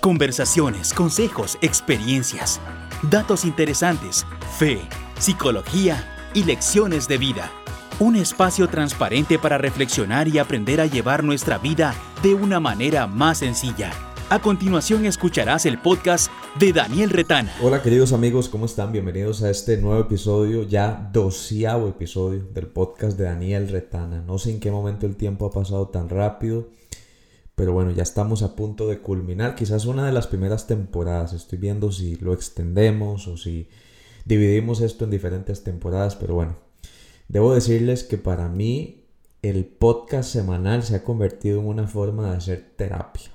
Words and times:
Conversaciones, 0.00 0.94
consejos, 0.94 1.58
experiencias, 1.60 2.58
datos 3.10 3.44
interesantes, 3.44 4.24
fe, 4.58 4.80
psicología 5.18 6.30
y 6.32 6.44
lecciones 6.44 7.06
de 7.06 7.18
vida. 7.18 7.50
Un 7.98 8.16
espacio 8.16 8.66
transparente 8.66 9.38
para 9.38 9.58
reflexionar 9.58 10.26
y 10.26 10.38
aprender 10.38 10.80
a 10.80 10.86
llevar 10.86 11.22
nuestra 11.22 11.58
vida 11.58 11.94
de 12.22 12.32
una 12.32 12.60
manera 12.60 13.06
más 13.06 13.40
sencilla. 13.40 13.92
A 14.30 14.38
continuación 14.38 15.04
escucharás 15.04 15.66
el 15.66 15.78
podcast 15.78 16.32
de 16.58 16.72
Daniel 16.72 17.10
Retana. 17.10 17.54
Hola 17.60 17.82
queridos 17.82 18.14
amigos, 18.14 18.48
¿cómo 18.48 18.64
están? 18.64 18.92
Bienvenidos 18.92 19.42
a 19.42 19.50
este 19.50 19.76
nuevo 19.76 20.00
episodio, 20.00 20.62
ya 20.62 21.10
doceavo 21.12 21.88
episodio 21.88 22.42
del 22.54 22.68
podcast 22.68 23.18
de 23.18 23.24
Daniel 23.24 23.68
Retana. 23.68 24.22
No 24.22 24.38
sé 24.38 24.50
en 24.50 24.60
qué 24.60 24.70
momento 24.70 25.04
el 25.04 25.16
tiempo 25.16 25.44
ha 25.44 25.50
pasado 25.50 25.88
tan 25.88 26.08
rápido, 26.08 26.68
pero 27.54 27.72
bueno, 27.72 27.90
ya 27.90 28.02
estamos 28.02 28.42
a 28.42 28.56
punto 28.56 28.88
de 28.88 29.00
culminar. 29.00 29.54
Quizás 29.54 29.86
una 29.86 30.06
de 30.06 30.12
las 30.12 30.26
primeras 30.26 30.66
temporadas. 30.66 31.32
Estoy 31.32 31.58
viendo 31.58 31.92
si 31.92 32.16
lo 32.16 32.32
extendemos 32.32 33.28
o 33.28 33.36
si 33.36 33.68
dividimos 34.24 34.80
esto 34.80 35.04
en 35.04 35.10
diferentes 35.10 35.62
temporadas, 35.64 36.16
pero 36.16 36.34
bueno, 36.34 36.56
debo 37.28 37.54
decirles 37.54 38.04
que 38.04 38.18
para 38.18 38.48
mí 38.48 39.04
el 39.42 39.64
podcast 39.64 40.30
semanal 40.30 40.82
se 40.82 40.96
ha 40.96 41.04
convertido 41.04 41.60
en 41.60 41.66
una 41.66 41.86
forma 41.86 42.30
de 42.30 42.36
hacer 42.36 42.72
terapia. 42.76 43.30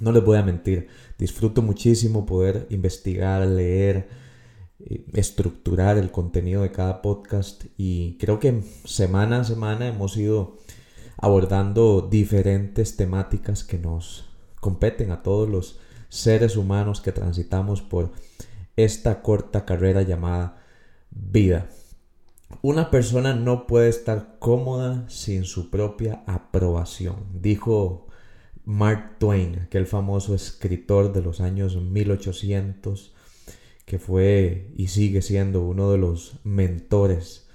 No 0.00 0.12
les 0.12 0.24
voy 0.24 0.38
a 0.38 0.42
mentir, 0.42 0.88
disfruto 1.18 1.60
muchísimo 1.60 2.24
poder 2.24 2.66
investigar, 2.70 3.46
leer, 3.46 4.08
eh, 4.78 5.04
estructurar 5.12 5.98
el 5.98 6.10
contenido 6.10 6.62
de 6.62 6.72
cada 6.72 7.02
podcast 7.02 7.66
y 7.76 8.16
creo 8.18 8.38
que 8.38 8.62
semana 8.84 9.40
a 9.40 9.44
semana 9.44 9.88
hemos 9.88 10.16
ido 10.16 10.56
abordando 11.20 12.00
diferentes 12.00 12.96
temáticas 12.96 13.62
que 13.62 13.78
nos 13.78 14.26
competen 14.58 15.10
a 15.10 15.22
todos 15.22 15.48
los 15.48 15.78
seres 16.08 16.56
humanos 16.56 17.00
que 17.00 17.12
transitamos 17.12 17.82
por 17.82 18.12
esta 18.76 19.22
corta 19.22 19.66
carrera 19.66 20.02
llamada 20.02 20.62
vida. 21.10 21.68
Una 22.62 22.90
persona 22.90 23.34
no 23.34 23.66
puede 23.66 23.88
estar 23.90 24.36
cómoda 24.38 25.08
sin 25.08 25.44
su 25.44 25.70
propia 25.70 26.24
aprobación, 26.26 27.26
dijo 27.34 28.08
Mark 28.64 29.18
Twain, 29.18 29.60
aquel 29.60 29.86
famoso 29.86 30.34
escritor 30.34 31.12
de 31.12 31.22
los 31.22 31.40
años 31.40 31.76
1800, 31.76 33.14
que 33.84 33.98
fue 33.98 34.72
y 34.76 34.88
sigue 34.88 35.20
siendo 35.20 35.62
uno 35.62 35.92
de 35.92 35.98
los 35.98 36.40
mentores 36.44 37.46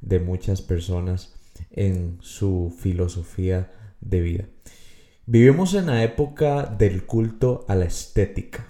de 0.00 0.18
muchas 0.18 0.60
personas 0.60 1.31
en 1.72 2.18
su 2.20 2.74
filosofía 2.78 3.72
de 4.00 4.20
vida. 4.20 4.44
Vivimos 5.26 5.74
en 5.74 5.86
la 5.86 6.02
época 6.02 6.64
del 6.66 7.06
culto 7.06 7.64
a 7.68 7.74
la 7.74 7.84
estética. 7.84 8.66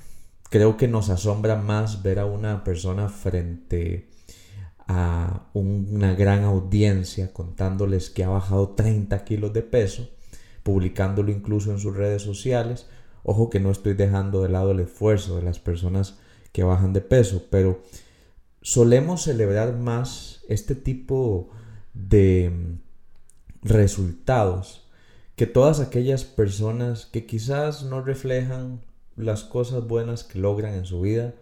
Creo 0.51 0.77
que 0.77 0.89
nos 0.89 1.09
asombra 1.09 1.57
más 1.57 2.03
ver 2.03 2.19
a 2.19 2.27
una 2.27 2.65
persona 2.65 3.09
frente 3.09 4.09
a 4.87 5.49
una 5.55 6.15
gran 6.15 6.45
audiencia 6.45 7.33
contándoles 7.33 8.11
que 8.11 8.25
ha 8.25 8.29
bajado 8.29 8.71
30 8.71 9.25
kilos 9.25 9.53
de 9.53 9.63
peso 9.63 10.09
publicándolo 10.63 11.31
incluso 11.31 11.71
en 11.71 11.79
sus 11.79 11.97
redes 11.97 12.23
sociales. 12.23 12.87
Ojo 13.23 13.51
que 13.51 13.61
no 13.61 13.71
estoy 13.71 13.95
dejando 13.95 14.43
de 14.43 14.49
lado 14.49 14.73
el 14.73 14.81
esfuerzo 14.81 15.37
de 15.37 15.43
las 15.43 15.59
personas 15.59 16.19
que 16.53 16.65
bajan 16.65 16.93
de 16.93 17.01
peso, 17.01 17.47
pero 17.51 17.83
solemos 18.61 19.23
celebrar 19.23 19.77
más 19.77 20.43
este 20.49 20.75
tipo 20.75 21.51
de 21.95 22.79
resultados 23.63 24.89
que 25.37 25.47
todas 25.47 25.81
aquellas 25.81 26.25
personas 26.25 27.07
que 27.07 27.27
quizás 27.27 27.85
no 27.85 28.03
reflejan 28.03 28.81
las 29.17 29.45
cosas 29.45 29.87
buenas 29.87 30.25
que 30.25 30.39
logran 30.39 30.75
en 30.75 30.85
su 30.85 31.01
vida 31.01 31.35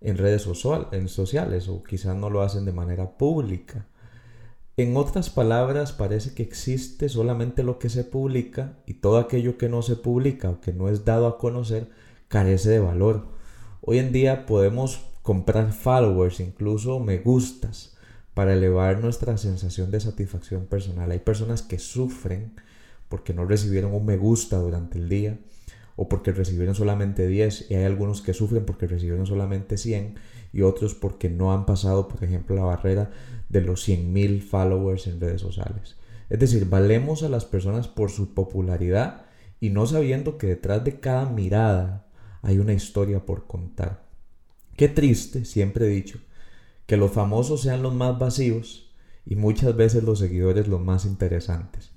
en 0.00 0.18
redes 0.18 0.42
sociales 0.42 1.68
o 1.68 1.82
quizás 1.82 2.14
no 2.14 2.30
lo 2.30 2.42
hacen 2.42 2.64
de 2.64 2.72
manera 2.72 3.16
pública. 3.16 3.86
En 4.76 4.96
otras 4.96 5.30
palabras, 5.30 5.92
parece 5.92 6.34
que 6.34 6.42
existe 6.42 7.08
solamente 7.08 7.62
lo 7.62 7.78
que 7.78 7.88
se 7.88 8.04
publica 8.04 8.76
y 8.86 8.94
todo 8.94 9.18
aquello 9.18 9.56
que 9.56 9.68
no 9.68 9.82
se 9.82 9.96
publica 9.96 10.50
o 10.50 10.60
que 10.60 10.72
no 10.72 10.88
es 10.88 11.04
dado 11.04 11.26
a 11.26 11.38
conocer 11.38 11.88
carece 12.28 12.70
de 12.70 12.80
valor. 12.80 13.28
Hoy 13.80 13.98
en 13.98 14.12
día 14.12 14.46
podemos 14.46 15.06
comprar 15.22 15.72
followers, 15.72 16.40
incluso 16.40 16.98
me 16.98 17.18
gustas, 17.18 17.93
para 18.34 18.52
elevar 18.52 19.00
nuestra 19.00 19.38
sensación 19.38 19.90
de 19.90 20.00
satisfacción 20.00 20.66
personal. 20.66 21.10
Hay 21.10 21.20
personas 21.20 21.62
que 21.62 21.78
sufren 21.78 22.52
porque 23.08 23.32
no 23.32 23.44
recibieron 23.44 23.94
un 23.94 24.04
me 24.04 24.16
gusta 24.16 24.58
durante 24.58 24.98
el 24.98 25.08
día 25.08 25.38
o 25.96 26.08
porque 26.08 26.32
recibieron 26.32 26.74
solamente 26.74 27.26
10 27.26 27.70
y 27.70 27.74
hay 27.74 27.84
algunos 27.84 28.20
que 28.20 28.34
sufren 28.34 28.66
porque 28.66 28.88
recibieron 28.88 29.26
solamente 29.26 29.76
100 29.76 30.16
y 30.52 30.62
otros 30.62 30.94
porque 30.94 31.30
no 31.30 31.52
han 31.52 31.66
pasado, 31.66 32.08
por 32.08 32.24
ejemplo, 32.24 32.56
la 32.56 32.64
barrera 32.64 33.10
de 33.48 33.60
los 33.60 33.88
100.000 33.88 34.42
followers 34.42 35.06
en 35.06 35.20
redes 35.20 35.40
sociales. 35.40 35.96
Es 36.28 36.40
decir, 36.40 36.68
valemos 36.68 37.22
a 37.22 37.28
las 37.28 37.44
personas 37.44 37.86
por 37.86 38.10
su 38.10 38.34
popularidad 38.34 39.26
y 39.60 39.70
no 39.70 39.86
sabiendo 39.86 40.36
que 40.38 40.48
detrás 40.48 40.82
de 40.84 40.98
cada 40.98 41.26
mirada 41.26 42.06
hay 42.42 42.58
una 42.58 42.72
historia 42.72 43.24
por 43.24 43.46
contar. 43.46 44.04
Qué 44.76 44.88
triste, 44.88 45.44
siempre 45.44 45.86
he 45.86 45.88
dicho, 45.88 46.18
que 46.86 46.96
los 46.96 47.12
famosos 47.12 47.62
sean 47.62 47.82
los 47.82 47.94
más 47.94 48.18
vacíos 48.18 48.90
y 49.26 49.36
muchas 49.36 49.74
veces 49.76 50.02
los 50.02 50.18
seguidores 50.18 50.68
los 50.68 50.80
más 50.80 51.04
interesantes. 51.04 51.90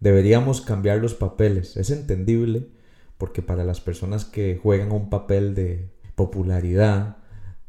Deberíamos 0.00 0.60
cambiar 0.60 0.98
los 0.98 1.14
papeles. 1.14 1.76
Es 1.76 1.90
entendible 1.90 2.68
porque 3.18 3.40
para 3.40 3.64
las 3.64 3.80
personas 3.80 4.24
que 4.24 4.58
juegan 4.60 4.90
un 4.90 5.08
papel 5.08 5.54
de 5.54 5.90
popularidad, 6.16 7.18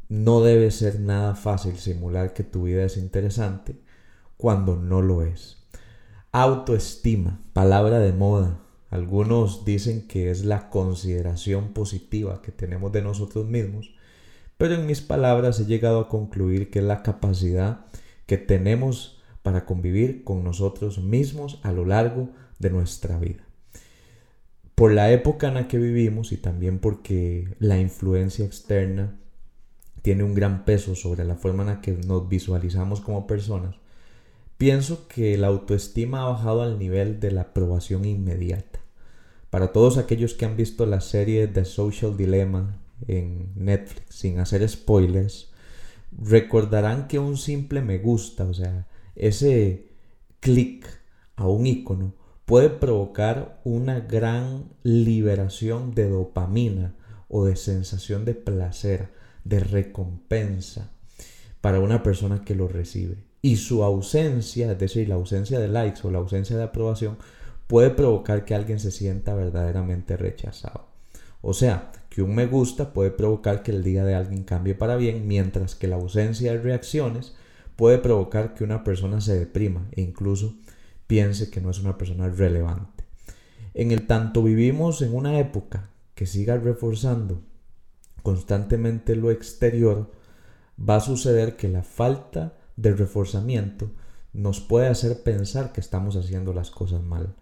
no 0.08 0.40
debe 0.42 0.70
ser 0.70 1.00
nada 1.00 1.34
fácil 1.34 1.76
simular 1.76 2.34
que 2.34 2.42
tu 2.42 2.64
vida 2.64 2.84
es 2.84 2.96
interesante 2.96 3.76
cuando 4.36 4.76
no 4.76 5.00
lo 5.00 5.22
es. 5.22 5.64
Autoestima, 6.32 7.40
palabra 7.52 8.00
de 8.00 8.12
moda. 8.12 8.60
Algunos 8.90 9.64
dicen 9.64 10.06
que 10.06 10.30
es 10.30 10.44
la 10.44 10.70
consideración 10.70 11.72
positiva 11.72 12.42
que 12.42 12.52
tenemos 12.52 12.92
de 12.92 13.02
nosotros 13.02 13.46
mismos, 13.46 13.94
pero 14.56 14.74
en 14.74 14.86
mis 14.86 15.00
palabras 15.00 15.60
he 15.60 15.66
llegado 15.66 16.00
a 16.00 16.08
concluir 16.08 16.70
que 16.70 16.82
la 16.82 17.02
capacidad 17.02 17.86
que 18.26 18.38
tenemos 18.38 19.22
para 19.42 19.66
convivir 19.66 20.24
con 20.24 20.42
nosotros 20.44 20.98
mismos 20.98 21.60
a 21.62 21.72
lo 21.72 21.84
largo 21.84 22.30
de 22.58 22.70
nuestra 22.70 23.18
vida. 23.18 23.44
Por 24.74 24.92
la 24.92 25.12
época 25.12 25.48
en 25.48 25.54
la 25.54 25.68
que 25.68 25.78
vivimos 25.78 26.32
y 26.32 26.36
también 26.36 26.78
porque 26.78 27.54
la 27.58 27.78
influencia 27.78 28.44
externa 28.44 29.16
tiene 30.02 30.24
un 30.24 30.34
gran 30.34 30.64
peso 30.64 30.94
sobre 30.94 31.24
la 31.24 31.36
forma 31.36 31.62
en 31.62 31.68
la 31.68 31.80
que 31.80 31.92
nos 31.92 32.28
visualizamos 32.28 33.00
como 33.00 33.26
personas, 33.26 33.76
pienso 34.58 35.08
que 35.08 35.36
la 35.38 35.46
autoestima 35.48 36.22
ha 36.22 36.30
bajado 36.30 36.62
al 36.62 36.78
nivel 36.78 37.20
de 37.20 37.30
la 37.30 37.42
aprobación 37.42 38.04
inmediata. 38.04 38.80
Para 39.50 39.72
todos 39.72 39.98
aquellos 39.98 40.34
que 40.34 40.44
han 40.44 40.56
visto 40.56 40.86
la 40.86 41.00
serie 41.00 41.46
The 41.46 41.64
Social 41.64 42.16
Dilemma 42.16 42.80
en 43.08 43.52
Netflix, 43.54 44.14
sin 44.14 44.38
hacer 44.38 44.68
spoilers, 44.68 45.52
recordarán 46.12 47.08
que 47.08 47.18
un 47.18 47.36
simple 47.36 47.82
me 47.82 47.98
gusta, 47.98 48.44
o 48.44 48.54
sea, 48.54 48.86
ese 49.16 49.88
clic 50.40 50.86
a 51.36 51.48
un 51.48 51.66
icono, 51.66 52.14
puede 52.44 52.70
provocar 52.70 53.60
una 53.64 54.00
gran 54.00 54.64
liberación 54.82 55.94
de 55.94 56.08
dopamina 56.08 56.94
o 57.28 57.44
de 57.44 57.56
sensación 57.56 58.24
de 58.24 58.34
placer 58.34 59.08
de 59.44 59.60
recompensa 59.60 60.90
para 61.60 61.80
una 61.80 62.02
persona 62.02 62.44
que 62.44 62.54
lo 62.54 62.68
recibe. 62.68 63.24
Y 63.40 63.56
su 63.56 63.82
ausencia, 63.82 64.72
es 64.72 64.78
decir, 64.78 65.08
la 65.08 65.16
ausencia 65.16 65.58
de 65.58 65.68
likes 65.68 66.00
o 66.04 66.10
la 66.10 66.18
ausencia 66.18 66.56
de 66.56 66.62
aprobación, 66.64 67.18
puede 67.66 67.90
provocar 67.90 68.44
que 68.44 68.54
alguien 68.54 68.78
se 68.78 68.90
sienta 68.90 69.34
verdaderamente 69.34 70.16
rechazado. 70.16 70.86
O 71.40 71.52
sea, 71.52 71.92
que 72.14 72.22
un 72.22 72.32
me 72.32 72.46
gusta 72.46 72.92
puede 72.92 73.10
provocar 73.10 73.64
que 73.64 73.72
el 73.72 73.82
día 73.82 74.04
de 74.04 74.14
alguien 74.14 74.44
cambie 74.44 74.76
para 74.76 74.94
bien, 74.94 75.26
mientras 75.26 75.74
que 75.74 75.88
la 75.88 75.96
ausencia 75.96 76.52
de 76.52 76.58
reacciones 76.58 77.34
puede 77.74 77.98
provocar 77.98 78.54
que 78.54 78.62
una 78.62 78.84
persona 78.84 79.20
se 79.20 79.36
deprima 79.36 79.88
e 79.90 80.02
incluso 80.02 80.54
piense 81.08 81.50
que 81.50 81.60
no 81.60 81.70
es 81.70 81.80
una 81.80 81.98
persona 81.98 82.28
relevante. 82.28 83.02
En 83.74 83.90
el 83.90 84.06
tanto 84.06 84.44
vivimos 84.44 85.02
en 85.02 85.12
una 85.12 85.40
época 85.40 85.90
que 86.14 86.26
siga 86.26 86.56
reforzando 86.56 87.42
constantemente 88.22 89.16
lo 89.16 89.32
exterior, 89.32 90.12
va 90.78 90.96
a 90.96 91.00
suceder 91.00 91.56
que 91.56 91.66
la 91.66 91.82
falta 91.82 92.56
de 92.76 92.92
reforzamiento 92.92 93.90
nos 94.32 94.60
puede 94.60 94.86
hacer 94.86 95.24
pensar 95.24 95.72
que 95.72 95.80
estamos 95.80 96.14
haciendo 96.14 96.52
las 96.52 96.70
cosas 96.70 97.02
mal. 97.02 97.34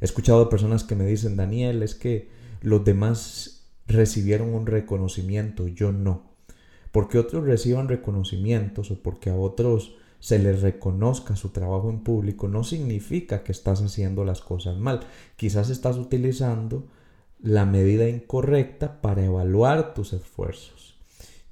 He 0.00 0.04
escuchado 0.04 0.48
personas 0.48 0.82
que 0.82 0.96
me 0.96 1.06
dicen, 1.06 1.36
Daniel, 1.36 1.84
es 1.84 1.94
que 1.94 2.28
los 2.60 2.84
demás 2.84 3.55
recibieron 3.86 4.54
un 4.54 4.66
reconocimiento, 4.66 5.68
yo 5.68 5.92
no. 5.92 6.22
Porque 6.92 7.18
otros 7.18 7.44
reciban 7.44 7.88
reconocimientos 7.88 8.90
o 8.90 9.02
porque 9.02 9.30
a 9.30 9.36
otros 9.36 9.96
se 10.18 10.38
les 10.38 10.62
reconozca 10.62 11.36
su 11.36 11.50
trabajo 11.50 11.90
en 11.90 12.00
público 12.00 12.48
no 12.48 12.64
significa 12.64 13.44
que 13.44 13.52
estás 13.52 13.82
haciendo 13.82 14.24
las 14.24 14.40
cosas 14.40 14.76
mal. 14.76 15.00
Quizás 15.36 15.70
estás 15.70 15.98
utilizando 15.98 16.88
la 17.40 17.66
medida 17.66 18.08
incorrecta 18.08 19.00
para 19.02 19.24
evaluar 19.24 19.94
tus 19.94 20.12
esfuerzos. 20.14 20.96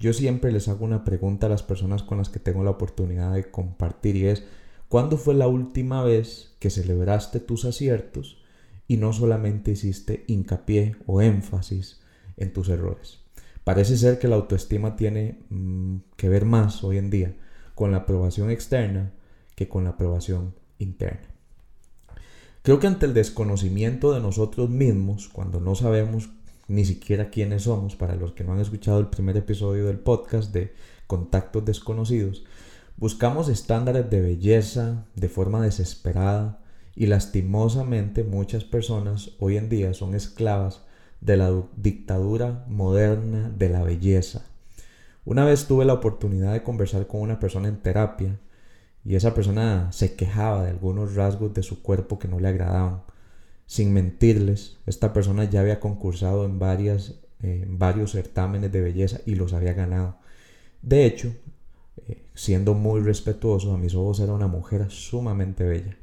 Yo 0.00 0.12
siempre 0.12 0.50
les 0.50 0.68
hago 0.68 0.84
una 0.84 1.04
pregunta 1.04 1.46
a 1.46 1.50
las 1.50 1.62
personas 1.62 2.02
con 2.02 2.18
las 2.18 2.30
que 2.30 2.40
tengo 2.40 2.64
la 2.64 2.70
oportunidad 2.70 3.34
de 3.34 3.50
compartir 3.50 4.16
y 4.16 4.26
es, 4.26 4.44
¿cuándo 4.88 5.16
fue 5.16 5.34
la 5.34 5.46
última 5.46 6.02
vez 6.02 6.56
que 6.58 6.70
celebraste 6.70 7.38
tus 7.40 7.64
aciertos 7.64 8.42
y 8.88 8.96
no 8.96 9.12
solamente 9.12 9.70
hiciste 9.70 10.24
hincapié 10.26 10.96
o 11.06 11.22
énfasis 11.22 12.00
en 12.36 12.52
tus 12.52 12.68
errores? 12.68 13.20
Parece 13.64 13.96
ser 13.96 14.18
que 14.18 14.28
la 14.28 14.36
autoestima 14.36 14.94
tiene 14.94 15.38
mm, 15.48 15.96
que 16.16 16.28
ver 16.28 16.44
más 16.44 16.84
hoy 16.84 16.98
en 16.98 17.10
día 17.10 17.34
con 17.74 17.90
la 17.90 17.98
aprobación 17.98 18.50
externa 18.50 19.12
que 19.54 19.68
con 19.68 19.84
la 19.84 19.90
aprobación 19.90 20.54
interna. 20.78 21.28
Creo 22.62 22.78
que 22.78 22.86
ante 22.86 23.06
el 23.06 23.14
desconocimiento 23.14 24.12
de 24.12 24.20
nosotros 24.20 24.70
mismos, 24.70 25.28
cuando 25.28 25.60
no 25.60 25.74
sabemos 25.74 26.30
ni 26.66 26.84
siquiera 26.84 27.30
quiénes 27.30 27.64
somos, 27.64 27.94
para 27.94 28.16
los 28.16 28.32
que 28.32 28.44
no 28.44 28.52
han 28.52 28.60
escuchado 28.60 29.00
el 29.00 29.08
primer 29.08 29.36
episodio 29.36 29.86
del 29.86 29.98
podcast 29.98 30.52
de 30.52 30.72
Contactos 31.06 31.64
Desconocidos, 31.64 32.44
buscamos 32.96 33.48
estándares 33.48 34.08
de 34.08 34.20
belleza 34.20 35.06
de 35.14 35.28
forma 35.28 35.62
desesperada 35.62 36.60
y 36.94 37.06
lastimosamente 37.06 38.24
muchas 38.24 38.64
personas 38.64 39.32
hoy 39.40 39.56
en 39.56 39.68
día 39.68 39.92
son 39.92 40.14
esclavas 40.14 40.82
de 41.20 41.36
la 41.36 41.52
dictadura 41.76 42.64
moderna 42.68 43.50
de 43.50 43.68
la 43.68 43.82
belleza. 43.82 44.42
Una 45.24 45.44
vez 45.44 45.66
tuve 45.66 45.84
la 45.84 45.94
oportunidad 45.94 46.52
de 46.52 46.62
conversar 46.62 47.06
con 47.06 47.20
una 47.20 47.38
persona 47.38 47.68
en 47.68 47.80
terapia 47.80 48.38
y 49.04 49.14
esa 49.14 49.34
persona 49.34 49.90
se 49.92 50.14
quejaba 50.16 50.64
de 50.64 50.70
algunos 50.70 51.14
rasgos 51.14 51.54
de 51.54 51.62
su 51.62 51.82
cuerpo 51.82 52.18
que 52.18 52.28
no 52.28 52.40
le 52.40 52.48
agradaban. 52.48 53.02
Sin 53.66 53.92
mentirles, 53.92 54.78
esta 54.86 55.12
persona 55.12 55.44
ya 55.44 55.60
había 55.60 55.80
concursado 55.80 56.44
en, 56.44 56.58
varias, 56.58 57.14
eh, 57.42 57.64
varios 57.68 58.12
certámenes 58.12 58.72
de 58.72 58.82
belleza 58.82 59.20
y 59.24 59.34
los 59.34 59.54
había 59.54 59.72
ganado. 59.72 60.18
De 60.82 61.06
hecho, 61.06 61.34
eh, 62.08 62.22
siendo 62.34 62.74
muy 62.74 63.00
respetuoso, 63.00 63.72
a 63.72 63.78
mis 63.78 63.94
ojos 63.94 64.20
era 64.20 64.34
una 64.34 64.48
mujer 64.48 64.90
sumamente 64.90 65.64
bella. 65.64 65.96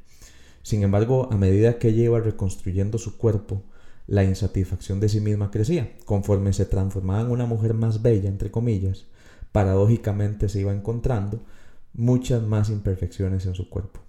Sin 0.62 0.82
embargo, 0.82 1.28
a 1.30 1.36
medida 1.36 1.78
que 1.78 1.88
ella 1.88 2.04
iba 2.04 2.20
reconstruyendo 2.20 2.98
su 2.98 3.16
cuerpo, 3.16 3.62
la 4.06 4.24
insatisfacción 4.24 5.00
de 5.00 5.08
sí 5.08 5.20
misma 5.20 5.50
crecía. 5.50 5.96
Conforme 6.04 6.52
se 6.52 6.66
transformaba 6.66 7.22
en 7.22 7.30
una 7.30 7.46
mujer 7.46 7.74
más 7.74 8.02
bella, 8.02 8.28
entre 8.28 8.50
comillas, 8.50 9.06
paradójicamente 9.52 10.48
se 10.48 10.60
iba 10.60 10.72
encontrando 10.72 11.40
muchas 11.94 12.42
más 12.42 12.70
imperfecciones 12.70 13.46
en 13.46 13.54
su 13.54 13.68
cuerpo. 13.68 14.00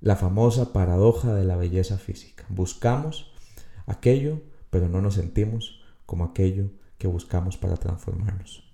La 0.00 0.16
famosa 0.16 0.72
paradoja 0.72 1.34
de 1.34 1.44
la 1.44 1.56
belleza 1.56 1.98
física. 1.98 2.44
Buscamos 2.48 3.32
aquello, 3.86 4.42
pero 4.70 4.88
no 4.88 5.00
nos 5.00 5.14
sentimos 5.14 5.80
como 6.06 6.24
aquello 6.24 6.70
que 6.98 7.06
buscamos 7.06 7.56
para 7.56 7.76
transformarnos. 7.76 8.64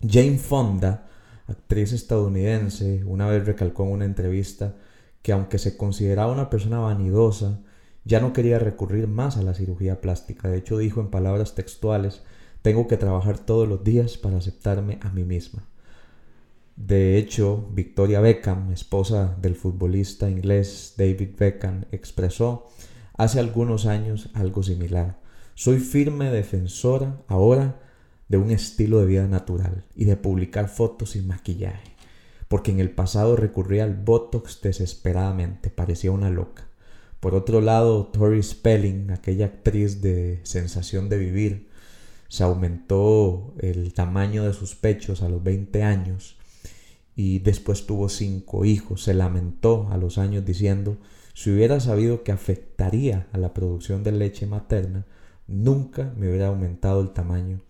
Jane 0.00 0.38
Fonda, 0.38 1.08
actriz 1.46 1.92
estadounidense, 1.92 3.04
una 3.04 3.26
vez 3.28 3.46
recalcó 3.46 3.84
en 3.84 3.92
una 3.92 4.04
entrevista 4.04 4.76
que 5.22 5.32
aunque 5.32 5.58
se 5.58 5.76
consideraba 5.76 6.32
una 6.32 6.50
persona 6.50 6.80
vanidosa, 6.80 7.60
ya 8.04 8.20
no 8.20 8.32
quería 8.32 8.58
recurrir 8.58 9.06
más 9.06 9.36
a 9.36 9.42
la 9.42 9.54
cirugía 9.54 10.00
plástica. 10.00 10.48
De 10.48 10.58
hecho, 10.58 10.78
dijo 10.78 11.00
en 11.00 11.08
palabras 11.08 11.54
textuales, 11.54 12.22
tengo 12.62 12.88
que 12.88 12.96
trabajar 12.96 13.38
todos 13.38 13.68
los 13.68 13.84
días 13.84 14.16
para 14.16 14.38
aceptarme 14.38 14.98
a 15.02 15.10
mí 15.10 15.24
misma. 15.24 15.68
De 16.76 17.18
hecho, 17.18 17.68
Victoria 17.72 18.20
Beckham, 18.20 18.72
esposa 18.72 19.36
del 19.40 19.56
futbolista 19.56 20.30
inglés 20.30 20.94
David 20.96 21.30
Beckham, 21.38 21.84
expresó 21.92 22.68
hace 23.16 23.38
algunos 23.38 23.86
años 23.86 24.30
algo 24.34 24.62
similar. 24.62 25.20
Soy 25.54 25.78
firme 25.78 26.30
defensora 26.30 27.20
ahora 27.28 27.80
de 28.28 28.38
un 28.38 28.50
estilo 28.50 29.00
de 29.00 29.06
vida 29.06 29.26
natural 29.26 29.84
y 29.94 30.06
de 30.06 30.16
publicar 30.16 30.68
fotos 30.68 31.10
sin 31.10 31.26
maquillaje, 31.26 31.94
porque 32.48 32.70
en 32.70 32.80
el 32.80 32.90
pasado 32.90 33.36
recurría 33.36 33.84
al 33.84 33.94
Botox 33.94 34.60
desesperadamente, 34.62 35.68
parecía 35.68 36.10
una 36.10 36.30
loca. 36.30 36.71
Por 37.22 37.36
otro 37.36 37.60
lado, 37.60 38.06
Tori 38.06 38.42
Spelling, 38.42 39.12
aquella 39.12 39.46
actriz 39.46 40.02
de 40.02 40.40
Sensación 40.42 41.08
de 41.08 41.18
Vivir, 41.18 41.68
se 42.26 42.42
aumentó 42.42 43.54
el 43.60 43.94
tamaño 43.94 44.42
de 44.42 44.52
sus 44.52 44.74
pechos 44.74 45.22
a 45.22 45.28
los 45.28 45.40
20 45.40 45.84
años 45.84 46.36
y 47.14 47.38
después 47.38 47.86
tuvo 47.86 48.08
cinco 48.08 48.64
hijos. 48.64 49.04
Se 49.04 49.14
lamentó 49.14 49.88
a 49.92 49.98
los 49.98 50.18
años 50.18 50.44
diciendo, 50.44 50.96
si 51.32 51.52
hubiera 51.52 51.78
sabido 51.78 52.24
que 52.24 52.32
afectaría 52.32 53.28
a 53.30 53.38
la 53.38 53.54
producción 53.54 54.02
de 54.02 54.10
leche 54.10 54.48
materna, 54.48 55.06
nunca 55.46 56.12
me 56.18 56.28
hubiera 56.28 56.48
aumentado 56.48 57.00
el 57.00 57.12
tamaño 57.12 57.60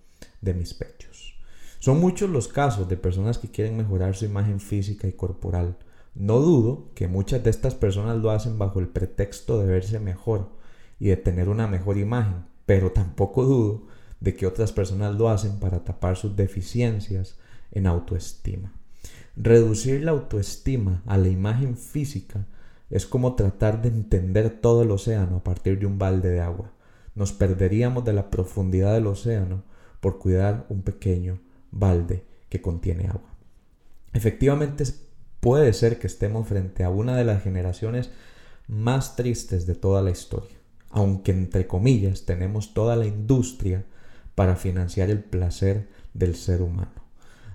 de 0.40 0.54
mis 0.54 0.72
pechos. 0.72 1.34
Son 1.78 2.00
muchos 2.00 2.30
los 2.30 2.48
casos 2.48 2.88
de 2.88 2.96
personas 2.96 3.36
que 3.36 3.50
quieren 3.50 3.76
mejorar 3.76 4.16
su 4.16 4.24
imagen 4.24 4.60
física 4.60 5.06
y 5.06 5.12
corporal, 5.12 5.76
no 6.14 6.40
dudo 6.40 6.90
que 6.94 7.08
muchas 7.08 7.42
de 7.42 7.50
estas 7.50 7.74
personas 7.74 8.18
lo 8.18 8.30
hacen 8.30 8.58
bajo 8.58 8.80
el 8.80 8.88
pretexto 8.88 9.58
de 9.58 9.66
verse 9.66 9.98
mejor 9.98 10.50
y 10.98 11.08
de 11.08 11.16
tener 11.16 11.48
una 11.48 11.66
mejor 11.66 11.98
imagen, 11.98 12.44
pero 12.66 12.92
tampoco 12.92 13.44
dudo 13.44 13.86
de 14.20 14.36
que 14.36 14.46
otras 14.46 14.72
personas 14.72 15.14
lo 15.14 15.28
hacen 15.28 15.58
para 15.58 15.84
tapar 15.84 16.16
sus 16.16 16.36
deficiencias 16.36 17.38
en 17.72 17.86
autoestima. 17.86 18.72
Reducir 19.36 20.04
la 20.04 20.10
autoestima 20.10 21.02
a 21.06 21.16
la 21.16 21.28
imagen 21.28 21.76
física 21.76 22.46
es 22.90 23.06
como 23.06 23.34
tratar 23.34 23.80
de 23.80 23.88
entender 23.88 24.50
todo 24.60 24.82
el 24.82 24.90
océano 24.90 25.36
a 25.36 25.44
partir 25.44 25.78
de 25.78 25.86
un 25.86 25.98
balde 25.98 26.28
de 26.28 26.40
agua. 26.40 26.70
Nos 27.14 27.32
perderíamos 27.32 28.04
de 28.04 28.12
la 28.12 28.30
profundidad 28.30 28.92
del 28.92 29.06
océano 29.06 29.64
por 30.00 30.18
cuidar 30.18 30.66
un 30.68 30.82
pequeño 30.82 31.40
balde 31.70 32.24
que 32.50 32.60
contiene 32.60 33.08
agua. 33.08 33.30
Efectivamente 34.12 34.84
puede 35.42 35.72
ser 35.72 35.98
que 35.98 36.06
estemos 36.06 36.46
frente 36.46 36.84
a 36.84 36.88
una 36.88 37.16
de 37.16 37.24
las 37.24 37.42
generaciones 37.42 38.10
más 38.68 39.16
tristes 39.16 39.66
de 39.66 39.74
toda 39.74 40.00
la 40.00 40.12
historia, 40.12 40.56
aunque 40.88 41.32
entre 41.32 41.66
comillas 41.66 42.24
tenemos 42.26 42.74
toda 42.74 42.94
la 42.94 43.06
industria 43.06 43.84
para 44.36 44.54
financiar 44.54 45.10
el 45.10 45.18
placer 45.18 45.88
del 46.14 46.36
ser 46.36 46.62
humano. 46.62 46.92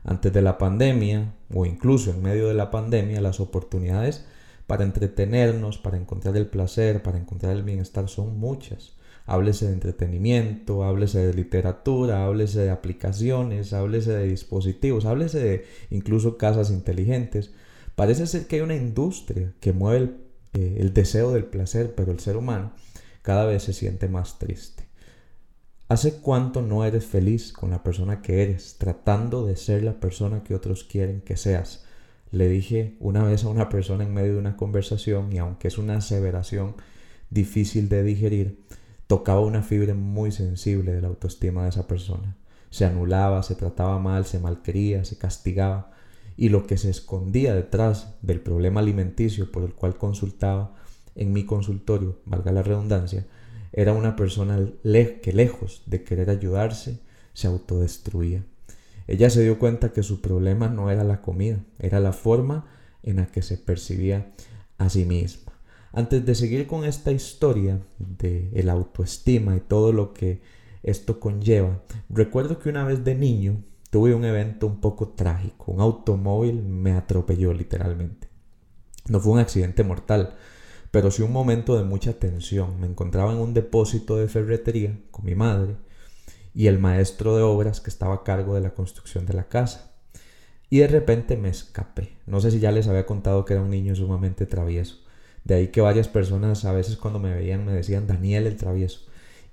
Antes 0.04 0.34
de 0.34 0.42
la 0.42 0.58
pandemia, 0.58 1.34
o 1.54 1.66
incluso 1.66 2.12
en 2.12 2.22
medio 2.22 2.50
de 2.50 2.56
la 2.56 2.72
pandemia, 2.72 3.22
las 3.22 3.40
oportunidades 3.40 4.26
para 4.68 4.84
entretenernos, 4.84 5.78
para 5.78 5.96
encontrar 5.96 6.36
el 6.36 6.48
placer, 6.48 7.02
para 7.02 7.18
encontrar 7.18 7.56
el 7.56 7.64
bienestar 7.64 8.10
son 8.10 8.38
muchas. 8.38 8.98
Háblese 9.26 9.68
de 9.68 9.74
entretenimiento, 9.74 10.84
háblese 10.84 11.26
de 11.26 11.34
literatura, 11.34 12.26
háblese 12.26 12.60
de 12.60 12.70
aplicaciones, 12.70 13.72
háblese 13.72 14.12
de 14.12 14.28
dispositivos, 14.28 15.06
háblese 15.06 15.40
de 15.40 15.66
incluso 15.90 16.38
casas 16.38 16.70
inteligentes, 16.70 17.52
Parece 17.98 18.28
ser 18.28 18.46
que 18.46 18.58
hay 18.58 18.62
una 18.62 18.76
industria 18.76 19.56
que 19.60 19.74
mueve 19.74 20.12
eh, 20.54 20.78
el, 20.82 20.94
deseo 20.94 21.32
del 21.32 21.46
placer, 21.46 21.96
pero 21.96 22.12
el 22.12 22.20
ser 22.20 22.38
humano 22.38 22.74
cada 23.24 23.48
vez 23.48 23.64
se 23.64 23.74
siente 23.74 24.08
más 24.08 24.38
triste. 24.38 24.84
¿Hace 25.88 26.20
cuánto 26.22 26.62
no 26.62 26.86
eres 26.86 27.08
feliz 27.08 27.52
con 27.52 27.72
la 27.72 27.82
persona 27.82 28.22
que 28.22 28.44
eres, 28.44 28.76
tratando 28.78 29.48
de 29.48 29.56
ser 29.56 29.82
la 29.82 30.00
persona 30.00 30.44
que 30.44 30.54
otros 30.54 30.84
quieren 30.84 31.22
que 31.22 31.38
seas? 31.38 31.86
Le 32.30 32.48
dije 32.48 32.98
una 33.00 33.24
vez 33.24 33.44
a 33.44 33.50
una 33.50 33.68
persona 33.68 34.04
en 34.04 34.14
medio 34.14 34.34
de 34.34 34.40
una 34.42 34.58
conversación 34.58 35.34
y 35.34 35.40
aunque 35.40 35.68
es 35.68 35.80
una 35.80 35.98
aseveración 35.98 36.76
difícil 37.32 37.90
de 37.90 38.04
digerir, 38.04 38.64
tocaba 39.08 39.40
una 39.40 39.64
fibra 39.64 39.96
muy 39.96 40.32
sensible 40.32 40.94
de 40.94 41.02
la 41.02 41.08
autoestima 41.08 41.64
de 41.64 41.70
esa 41.70 41.88
persona. 41.88 42.38
Se 42.70 42.86
anulaba, 42.86 43.42
se 43.42 43.56
trataba 43.56 43.98
mal, 43.98 44.24
se 44.26 44.38
malquería, 44.38 45.04
se 45.04 45.18
castigaba 45.18 45.97
y 46.38 46.50
lo 46.50 46.68
que 46.68 46.78
se 46.78 46.92
escondía 46.92 47.56
detrás 47.56 48.16
del 48.22 48.40
problema 48.40 48.80
alimenticio 48.80 49.52
por 49.52 49.64
el 49.64 49.74
cual 49.74 49.98
consultaba 49.98 50.76
en 51.16 51.34
mi 51.34 51.46
consultorio, 51.46 52.20
valga 52.26 52.52
la 52.52 52.62
redundancia, 52.62 53.26
era 53.74 53.94
una 53.94 54.16
persona 54.16 54.60
que 54.84 55.34
lejos 55.34 55.82
de 55.88 56.04
querer 56.04 56.30
ayudarse, 56.30 57.00
se 57.34 57.48
autodestruía. 57.48 58.44
Ella 59.08 59.30
se 59.30 59.44
dio 59.44 59.58
cuenta 59.58 59.94
que 59.94 60.04
su 60.04 60.22
problema 60.22 60.68
no 60.68 60.92
era 60.92 61.04
la 61.04 61.22
comida, 61.22 61.60
era 61.80 62.00
la 62.00 62.14
forma 62.14 62.66
en 63.04 63.18
la 63.18 63.28
que 63.28 63.42
se 63.42 63.58
percibía 63.58 64.32
a 64.78 64.90
sí 64.90 65.06
misma. 65.06 65.54
Antes 65.92 66.26
de 66.26 66.36
seguir 66.36 66.68
con 66.68 66.86
esta 66.86 67.12
historia 67.12 67.80
de 67.98 68.52
el 68.54 68.70
autoestima 68.70 69.56
y 69.56 69.62
todo 69.62 69.94
lo 69.94 70.14
que 70.14 70.42
esto 70.84 71.20
conlleva, 71.20 71.82
recuerdo 72.10 72.60
que 72.60 72.70
una 72.70 72.84
vez 72.84 73.04
de 73.04 73.16
niño 73.16 73.64
tuve 73.90 74.14
un 74.14 74.26
evento 74.26 74.68
un 74.68 74.80
poco 74.80 75.10
trágico. 75.10 75.72
Un 75.72 75.82
automóvil 75.82 76.62
me 76.62 76.94
atropelló 76.94 77.54
literalmente. 77.54 78.28
No 79.08 79.20
fue 79.20 79.34
un 79.34 79.40
accidente 79.40 79.84
mortal, 79.84 80.36
pero 80.92 81.12
sí 81.12 81.22
un 81.22 81.32
momento 81.32 81.78
de 81.78 81.84
mucha 81.84 82.14
tensión. 82.14 82.80
Me 82.80 82.88
encontraba 82.88 83.32
en 83.32 83.40
un 83.40 83.54
depósito 83.54 84.18
de 84.18 84.28
ferretería 84.28 85.00
con 85.12 85.26
mi 85.26 85.36
madre 85.36 85.76
y 86.54 86.68
el 86.68 86.80
maestro 86.80 87.38
de 87.38 87.44
obras 87.44 87.82
que 87.82 87.90
estaba 87.90 88.16
a 88.16 88.24
cargo 88.24 88.56
de 88.56 88.62
la 88.62 88.74
construcción 88.74 89.26
de 89.26 89.34
la 89.34 89.48
casa. 89.48 89.92
Y 90.70 90.80
de 90.80 90.88
repente 90.88 91.38
me 91.38 91.50
escapé. 91.50 92.18
No 92.26 92.42
sé 92.42 92.52
si 92.52 92.60
ya 92.60 92.72
les 92.72 92.88
había 92.88 93.06
contado 93.06 93.46
que 93.46 93.54
era 93.54 93.62
un 93.62 93.70
niño 93.70 93.96
sumamente 93.96 94.46
travieso. 94.46 94.98
De 95.46 95.56
ahí 95.56 95.68
que 95.70 95.80
varias 95.80 96.10
personas 96.10 96.66
a 96.66 96.74
veces 96.74 96.98
cuando 96.98 97.20
me 97.20 97.34
veían 97.34 97.66
me 97.66 97.72
decían 97.72 98.08
Daniel 98.08 98.48
el 98.48 98.58
travieso. 98.58 99.08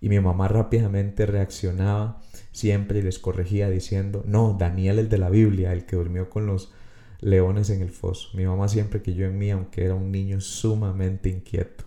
Y 0.04 0.10
mi 0.10 0.20
mamá 0.20 0.48
rápidamente 0.48 1.24
reaccionaba 1.24 2.20
siempre 2.52 2.98
y 2.98 3.02
les 3.02 3.18
corregía 3.18 3.70
diciendo, 3.70 4.22
no, 4.26 4.54
Daniel 4.58 4.98
el 4.98 5.08
de 5.08 5.16
la 5.16 5.30
Biblia, 5.30 5.72
el 5.72 5.86
que 5.86 5.96
durmió 5.96 6.28
con 6.28 6.44
los 6.44 6.74
leones 7.20 7.70
en 7.70 7.80
el 7.80 7.88
foso. 7.88 8.28
Mi 8.36 8.44
mamá 8.44 8.68
siempre 8.68 9.00
yo 9.14 9.24
en 9.24 9.38
mí, 9.38 9.50
aunque 9.50 9.82
era 9.82 9.94
un 9.94 10.12
niño 10.12 10.42
sumamente 10.42 11.30
inquieto. 11.30 11.84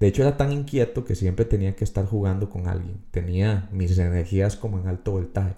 De 0.00 0.06
hecho 0.06 0.22
era 0.22 0.38
tan 0.38 0.50
inquieto 0.50 1.04
que 1.04 1.14
siempre 1.14 1.44
tenía 1.44 1.76
que 1.76 1.84
estar 1.84 2.06
jugando 2.06 2.48
con 2.48 2.68
alguien. 2.68 3.04
Tenía 3.10 3.68
mis 3.70 3.98
energías 3.98 4.56
como 4.56 4.78
en 4.78 4.86
alto 4.86 5.12
voltaje. 5.12 5.54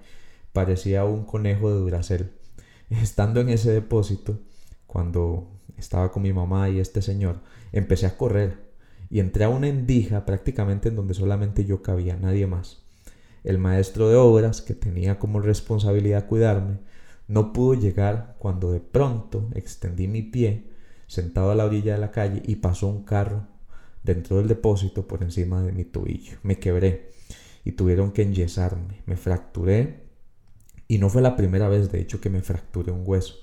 Parecía 0.52 1.04
un 1.04 1.24
conejo 1.24 1.70
de 1.70 1.76
Duracel. 1.76 2.32
Estando 2.90 3.40
en 3.40 3.50
ese 3.50 3.70
depósito, 3.70 4.40
cuando 4.88 5.46
estaba 5.78 6.10
con 6.10 6.24
mi 6.24 6.32
mamá 6.32 6.68
y 6.70 6.80
este 6.80 7.02
señor, 7.02 7.38
empecé 7.70 8.06
a 8.06 8.16
correr 8.16 8.73
y 9.10 9.20
entré 9.20 9.44
a 9.44 9.48
una 9.48 9.68
endija 9.68 10.24
prácticamente 10.24 10.88
en 10.88 10.96
donde 10.96 11.14
solamente 11.14 11.64
yo 11.64 11.82
cabía, 11.82 12.16
nadie 12.16 12.46
más. 12.46 12.82
El 13.42 13.58
maestro 13.58 14.08
de 14.08 14.16
obras, 14.16 14.62
que 14.62 14.74
tenía 14.74 15.18
como 15.18 15.40
responsabilidad 15.40 16.26
cuidarme, 16.26 16.78
no 17.28 17.52
pudo 17.52 17.74
llegar 17.74 18.36
cuando 18.38 18.72
de 18.72 18.80
pronto 18.80 19.48
extendí 19.54 20.08
mi 20.08 20.22
pie 20.22 20.70
sentado 21.06 21.50
a 21.50 21.54
la 21.54 21.64
orilla 21.64 21.94
de 21.94 22.00
la 22.00 22.10
calle 22.10 22.42
y 22.44 22.56
pasó 22.56 22.88
un 22.88 23.04
carro 23.04 23.46
dentro 24.02 24.36
del 24.36 24.48
depósito 24.48 25.06
por 25.06 25.22
encima 25.22 25.62
de 25.62 25.72
mi 25.72 25.84
tobillo. 25.84 26.38
Me 26.42 26.58
quebré 26.58 27.10
y 27.64 27.72
tuvieron 27.72 28.12
que 28.12 28.22
enyesarme. 28.22 29.02
Me 29.06 29.16
fracturé 29.16 30.04
y 30.86 30.98
no 30.98 31.08
fue 31.08 31.22
la 31.22 31.36
primera 31.36 31.68
vez, 31.68 31.90
de 31.90 32.00
hecho, 32.00 32.20
que 32.20 32.30
me 32.30 32.42
fracturé 32.42 32.92
un 32.92 33.02
hueso. 33.04 33.36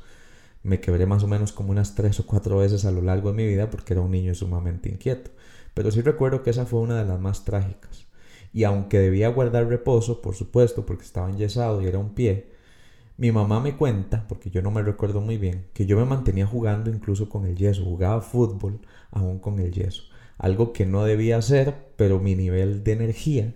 Me 0.63 0.79
quebré 0.79 1.07
más 1.07 1.23
o 1.23 1.27
menos 1.27 1.51
como 1.51 1.71
unas 1.71 1.95
tres 1.95 2.19
o 2.19 2.27
cuatro 2.27 2.59
veces 2.59 2.85
a 2.85 2.91
lo 2.91 3.01
largo 3.01 3.31
de 3.31 3.37
mi 3.37 3.47
vida 3.47 3.69
porque 3.69 3.93
era 3.93 4.01
un 4.01 4.11
niño 4.11 4.35
sumamente 4.35 4.89
inquieto. 4.89 5.31
Pero 5.73 5.91
sí 5.91 6.01
recuerdo 6.01 6.43
que 6.43 6.49
esa 6.49 6.65
fue 6.65 6.79
una 6.79 6.97
de 6.97 7.05
las 7.05 7.19
más 7.19 7.45
trágicas. 7.45 8.07
Y 8.53 8.65
aunque 8.65 8.99
debía 8.99 9.29
guardar 9.29 9.67
reposo, 9.67 10.21
por 10.21 10.35
supuesto, 10.35 10.85
porque 10.85 11.03
estaba 11.03 11.29
enyesado 11.29 11.81
y 11.81 11.87
era 11.87 11.99
un 11.99 12.13
pie, 12.13 12.51
mi 13.17 13.31
mamá 13.31 13.59
me 13.59 13.77
cuenta, 13.77 14.27
porque 14.27 14.49
yo 14.49 14.61
no 14.61 14.71
me 14.71 14.81
recuerdo 14.81 15.21
muy 15.21 15.37
bien, 15.37 15.67
que 15.73 15.85
yo 15.85 15.95
me 15.97 16.05
mantenía 16.05 16.47
jugando 16.47 16.89
incluso 16.89 17.29
con 17.29 17.45
el 17.45 17.55
yeso, 17.55 17.83
jugaba 17.83 18.21
fútbol 18.21 18.79
aún 19.11 19.39
con 19.39 19.59
el 19.59 19.71
yeso. 19.71 20.03
Algo 20.37 20.73
que 20.73 20.85
no 20.85 21.03
debía 21.03 21.37
hacer, 21.37 21.93
pero 21.97 22.19
mi 22.19 22.35
nivel 22.35 22.83
de 22.83 22.93
energía 22.93 23.53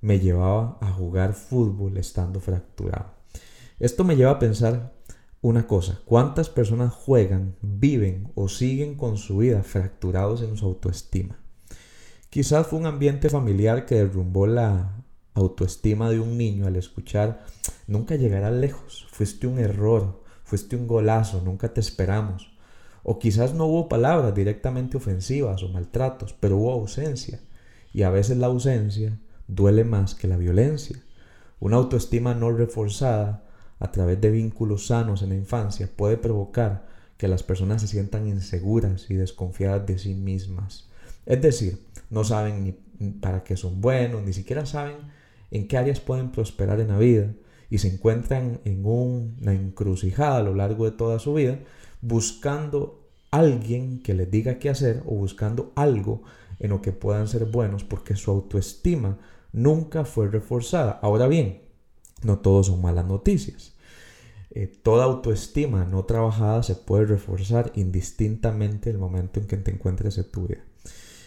me 0.00 0.18
llevaba 0.18 0.78
a 0.80 0.90
jugar 0.90 1.34
fútbol 1.34 1.98
estando 1.98 2.40
fracturado. 2.40 3.12
Esto 3.78 4.02
me 4.02 4.16
lleva 4.16 4.30
a 4.30 4.38
pensar 4.38 4.94
una 5.42 5.66
cosa, 5.66 6.00
¿cuántas 6.04 6.48
personas 6.48 6.94
juegan, 6.94 7.56
viven 7.60 8.30
o 8.34 8.48
siguen 8.48 8.94
con 8.94 9.16
su 9.16 9.38
vida 9.38 9.62
fracturados 9.62 10.40
en 10.40 10.56
su 10.56 10.66
autoestima? 10.66 11.41
Quizás 12.32 12.66
fue 12.66 12.78
un 12.78 12.86
ambiente 12.86 13.28
familiar 13.28 13.84
que 13.84 13.96
derrumbó 13.96 14.46
la 14.46 15.04
autoestima 15.34 16.08
de 16.08 16.18
un 16.18 16.38
niño 16.38 16.66
al 16.66 16.76
escuchar, 16.76 17.44
nunca 17.86 18.16
llegarás 18.16 18.54
lejos, 18.54 19.06
fuiste 19.10 19.46
un 19.46 19.58
error, 19.58 20.22
fuiste 20.42 20.74
un 20.74 20.86
golazo, 20.86 21.42
nunca 21.44 21.74
te 21.74 21.80
esperamos. 21.80 22.50
O 23.02 23.18
quizás 23.18 23.52
no 23.52 23.66
hubo 23.66 23.86
palabras 23.86 24.34
directamente 24.34 24.96
ofensivas 24.96 25.62
o 25.62 25.68
maltratos, 25.68 26.32
pero 26.32 26.56
hubo 26.56 26.72
ausencia. 26.72 27.38
Y 27.92 28.02
a 28.02 28.08
veces 28.08 28.38
la 28.38 28.46
ausencia 28.46 29.18
duele 29.46 29.84
más 29.84 30.14
que 30.14 30.26
la 30.26 30.38
violencia. 30.38 30.96
Una 31.60 31.76
autoestima 31.76 32.32
no 32.32 32.50
reforzada 32.50 33.44
a 33.78 33.92
través 33.92 34.18
de 34.22 34.30
vínculos 34.30 34.86
sanos 34.86 35.20
en 35.20 35.28
la 35.28 35.34
infancia 35.34 35.86
puede 35.94 36.16
provocar 36.16 36.86
que 37.18 37.28
las 37.28 37.42
personas 37.42 37.82
se 37.82 37.88
sientan 37.88 38.26
inseguras 38.26 39.10
y 39.10 39.16
desconfiadas 39.16 39.86
de 39.86 39.98
sí 39.98 40.14
mismas. 40.14 40.88
Es 41.26 41.40
decir, 41.40 41.78
no 42.10 42.24
saben 42.24 42.64
ni 42.98 43.10
para 43.10 43.42
qué 43.42 43.56
son 43.56 43.80
buenos, 43.80 44.22
ni 44.22 44.32
siquiera 44.32 44.66
saben 44.66 44.96
en 45.50 45.68
qué 45.68 45.76
áreas 45.76 46.00
pueden 46.00 46.32
prosperar 46.32 46.80
en 46.80 46.88
la 46.88 46.98
vida 46.98 47.32
y 47.70 47.78
se 47.78 47.88
encuentran 47.88 48.60
en 48.64 48.84
una 48.84 49.52
encrucijada 49.52 50.38
a 50.38 50.42
lo 50.42 50.54
largo 50.54 50.84
de 50.84 50.96
toda 50.96 51.18
su 51.18 51.34
vida 51.34 51.58
buscando 52.00 53.08
alguien 53.30 54.02
que 54.02 54.14
les 54.14 54.30
diga 54.30 54.58
qué 54.58 54.68
hacer 54.68 55.02
o 55.06 55.14
buscando 55.14 55.72
algo 55.74 56.22
en 56.58 56.70
lo 56.70 56.82
que 56.82 56.92
puedan 56.92 57.28
ser 57.28 57.46
buenos 57.46 57.82
porque 57.84 58.14
su 58.14 58.30
autoestima 58.30 59.18
nunca 59.52 60.04
fue 60.04 60.28
reforzada. 60.28 60.98
Ahora 61.02 61.28
bien, 61.28 61.62
no 62.22 62.38
todos 62.38 62.66
son 62.66 62.82
malas 62.82 63.06
noticias. 63.06 63.74
Eh, 64.50 64.66
toda 64.66 65.04
autoestima 65.04 65.86
no 65.86 66.04
trabajada 66.04 66.62
se 66.62 66.74
puede 66.74 67.06
reforzar 67.06 67.72
indistintamente 67.74 68.90
el 68.90 68.98
momento 68.98 69.40
en 69.40 69.46
que 69.46 69.56
te 69.56 69.70
encuentres 69.70 70.18
en 70.18 70.30
tu 70.30 70.46
vida. 70.46 70.62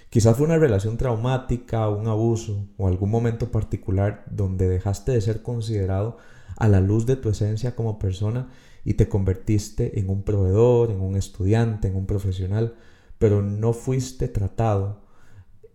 Quizás 0.09 0.37
fue 0.37 0.45
una 0.45 0.57
relación 0.57 0.97
traumática, 0.97 1.89
un 1.89 2.07
abuso 2.07 2.67
o 2.77 2.87
algún 2.87 3.09
momento 3.09 3.51
particular 3.51 4.23
donde 4.29 4.67
dejaste 4.67 5.11
de 5.11 5.21
ser 5.21 5.41
considerado 5.41 6.17
a 6.57 6.67
la 6.67 6.79
luz 6.79 7.05
de 7.05 7.15
tu 7.15 7.29
esencia 7.29 7.75
como 7.75 7.99
persona 7.99 8.49
y 8.85 8.93
te 8.93 9.09
convertiste 9.09 9.99
en 9.99 10.09
un 10.09 10.23
proveedor, 10.23 10.91
en 10.91 11.01
un 11.01 11.15
estudiante, 11.15 11.87
en 11.87 11.95
un 11.95 12.05
profesional, 12.05 12.75
pero 13.17 13.41
no 13.41 13.73
fuiste 13.73 14.27
tratado 14.27 15.01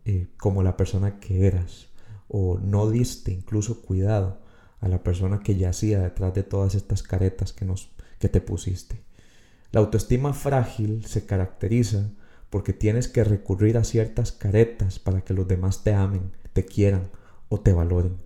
eh, 0.05 0.29
como 0.39 0.63
la 0.63 0.77
persona 0.77 1.21
que 1.21 1.47
eras 1.47 1.89
o 2.29 2.59
no 2.59 2.89
diste 2.89 3.33
incluso 3.33 3.83
cuidado 3.83 4.39
a 4.81 4.89
la 4.89 5.03
persona 5.03 5.41
que 5.41 5.57
yacía 5.57 6.01
detrás 6.01 6.33
de 6.33 6.45
todas 6.45 6.75
estas 6.75 7.03
caretas 7.03 7.53
que, 7.53 7.65
nos, 7.65 7.91
que 8.19 8.29
te 8.29 8.41
pusiste. 8.41 9.03
La 9.73 9.81
autoestima 9.81 10.33
frágil 10.33 11.05
se 11.05 11.27
caracteriza 11.27 12.11
porque 12.51 12.73
tienes 12.73 13.09
que 13.09 13.25
recurrir 13.25 13.79
a 13.79 13.85
ciertas 13.85 14.33
caretas 14.33 14.99
para 14.99 15.23
que 15.23 15.35
los 15.35 15.47
demás 15.49 15.85
te 15.85 15.95
amen, 15.95 16.33
te 16.53 16.65
quieran 16.65 17.11
o 17.49 17.61
te 17.61 17.73
valoren. 17.73 18.17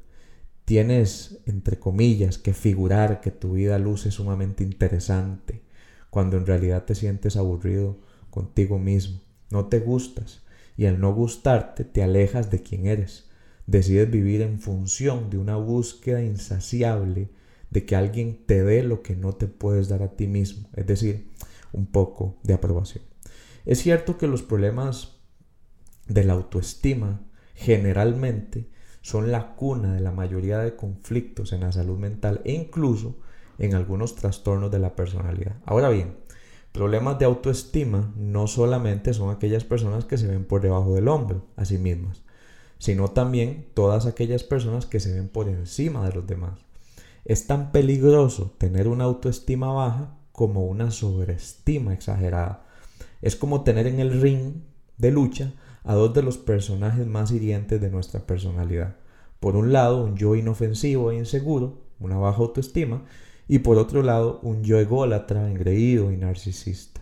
Tienes, 0.64 1.40
entre 1.44 1.78
comillas, 1.78 2.38
que 2.38 2.54
figurar 2.54 3.20
que 3.20 3.30
tu 3.30 3.52
vida 3.52 3.78
luce 3.78 4.10
sumamente 4.10 4.64
interesante, 4.64 5.62
cuando 6.08 6.38
en 6.38 6.46
realidad 6.46 6.84
te 6.84 6.94
sientes 6.94 7.36
aburrido 7.36 7.98
contigo 8.30 8.78
mismo, 8.78 9.20
no 9.50 9.66
te 9.66 9.78
gustas, 9.78 10.42
y 10.76 10.86
al 10.86 11.00
no 11.00 11.14
gustarte 11.14 11.84
te 11.84 12.02
alejas 12.02 12.50
de 12.50 12.62
quien 12.62 12.86
eres. 12.86 13.28
Decides 13.66 14.10
vivir 14.10 14.40
en 14.40 14.58
función 14.58 15.30
de 15.30 15.38
una 15.38 15.56
búsqueda 15.56 16.22
insaciable 16.22 17.28
de 17.70 17.84
que 17.84 17.96
alguien 17.96 18.44
te 18.46 18.62
dé 18.62 18.82
lo 18.82 19.02
que 19.02 19.16
no 19.16 19.34
te 19.34 19.48
puedes 19.48 19.88
dar 19.88 20.02
a 20.02 20.16
ti 20.16 20.26
mismo, 20.26 20.68
es 20.74 20.86
decir, 20.86 21.28
un 21.72 21.86
poco 21.86 22.36
de 22.42 22.54
aprobación. 22.54 23.13
Es 23.64 23.82
cierto 23.82 24.18
que 24.18 24.26
los 24.26 24.42
problemas 24.42 25.16
de 26.06 26.24
la 26.24 26.34
autoestima 26.34 27.22
generalmente 27.54 28.68
son 29.00 29.30
la 29.30 29.54
cuna 29.54 29.94
de 29.94 30.00
la 30.00 30.12
mayoría 30.12 30.58
de 30.58 30.76
conflictos 30.76 31.52
en 31.52 31.60
la 31.60 31.72
salud 31.72 31.98
mental 31.98 32.40
e 32.44 32.52
incluso 32.52 33.16
en 33.58 33.74
algunos 33.74 34.14
trastornos 34.14 34.70
de 34.70 34.78
la 34.78 34.96
personalidad. 34.96 35.56
Ahora 35.64 35.88
bien, 35.90 36.16
problemas 36.72 37.18
de 37.18 37.24
autoestima 37.24 38.12
no 38.16 38.46
solamente 38.46 39.14
son 39.14 39.30
aquellas 39.30 39.64
personas 39.64 40.04
que 40.04 40.18
se 40.18 40.26
ven 40.26 40.44
por 40.44 40.60
debajo 40.60 40.94
del 40.94 41.08
hombro 41.08 41.46
a 41.56 41.64
sí 41.64 41.78
mismas, 41.78 42.22
sino 42.78 43.08
también 43.08 43.68
todas 43.74 44.06
aquellas 44.06 44.42
personas 44.42 44.86
que 44.86 45.00
se 45.00 45.12
ven 45.12 45.28
por 45.28 45.48
encima 45.48 46.06
de 46.08 46.14
los 46.14 46.26
demás. 46.26 46.58
Es 47.24 47.46
tan 47.46 47.72
peligroso 47.72 48.54
tener 48.58 48.88
una 48.88 49.04
autoestima 49.04 49.72
baja 49.72 50.16
como 50.32 50.64
una 50.64 50.90
sobreestima 50.90 51.94
exagerada. 51.94 52.66
Es 53.24 53.36
como 53.36 53.64
tener 53.64 53.86
en 53.86 54.00
el 54.00 54.20
ring 54.20 54.56
de 54.98 55.10
lucha 55.10 55.54
a 55.82 55.94
dos 55.94 56.12
de 56.12 56.22
los 56.22 56.36
personajes 56.36 57.06
más 57.06 57.30
hirientes 57.30 57.80
de 57.80 57.88
nuestra 57.88 58.20
personalidad. 58.20 58.96
Por 59.40 59.56
un 59.56 59.72
lado, 59.72 60.04
un 60.04 60.14
yo 60.14 60.34
inofensivo 60.36 61.10
e 61.10 61.16
inseguro, 61.16 61.80
una 62.00 62.18
baja 62.18 62.42
autoestima, 62.42 63.06
y 63.48 63.60
por 63.60 63.78
otro 63.78 64.02
lado, 64.02 64.40
un 64.42 64.62
yo 64.62 64.78
ególatra, 64.78 65.50
engreído 65.50 66.12
y 66.12 66.18
narcisista. 66.18 67.00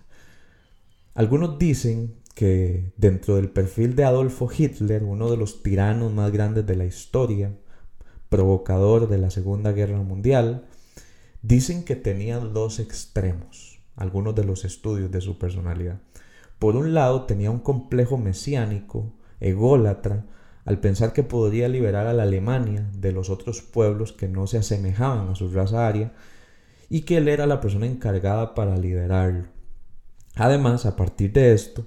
Algunos 1.15 1.59
dicen 1.59 2.15
que 2.37 2.93
dentro 2.97 3.35
del 3.35 3.51
perfil 3.51 3.97
de 3.97 4.05
Adolfo 4.05 4.49
Hitler, 4.57 5.03
uno 5.03 5.29
de 5.29 5.37
los 5.37 5.65
tiranos 5.65 6.13
más 6.13 6.31
grandes 6.31 6.65
de 6.65 6.77
la 6.77 6.85
historia, 6.85 7.53
provocador 8.29 9.09
de 9.09 9.19
la 9.19 9.31
Segunda 9.31 9.73
Guerra 9.73 10.01
Mundial, 10.03 10.67
dicen 11.43 11.85
que 11.85 11.97
tenía 11.97 12.39
dos 12.39 12.79
extremos, 12.79 13.81
algunos 13.97 14.37
de 14.37 14.45
los 14.45 14.65
estudios 14.65 15.11
de 15.11 15.21
su 15.21 15.37
personalidad. 15.37 16.01
Por 16.63 16.77
un 16.77 16.95
lado, 16.95 17.25
tenía 17.25 17.51
un 17.51 17.59
complejo 17.59 18.19
mesiánico, 18.19 19.13
ególatra, 19.41 20.27
al 20.65 20.79
pensar 20.79 21.13
que 21.13 21.25
podría 21.25 21.69
liberar 21.69 22.07
a 22.07 22.13
la 22.13 22.23
Alemania 22.23 22.89
de 22.95 23.11
los 23.11 23.31
otros 23.31 23.63
pueblos 23.63 24.13
que 24.13 24.29
no 24.29 24.47
se 24.47 24.59
asemejaban 24.59 25.29
a 25.29 25.35
su 25.35 25.51
raza 25.51 25.89
aria 25.89 26.13
y 26.89 27.01
que 27.01 27.17
él 27.17 27.27
era 27.27 27.49
la 27.49 27.61
persona 27.61 27.87
encargada 27.87 28.55
para 28.55 28.77
liderarlo. 28.77 29.49
Además, 30.37 30.87
a 30.87 30.95
partir 30.95 31.33
de 31.33 31.53
esto, 31.53 31.85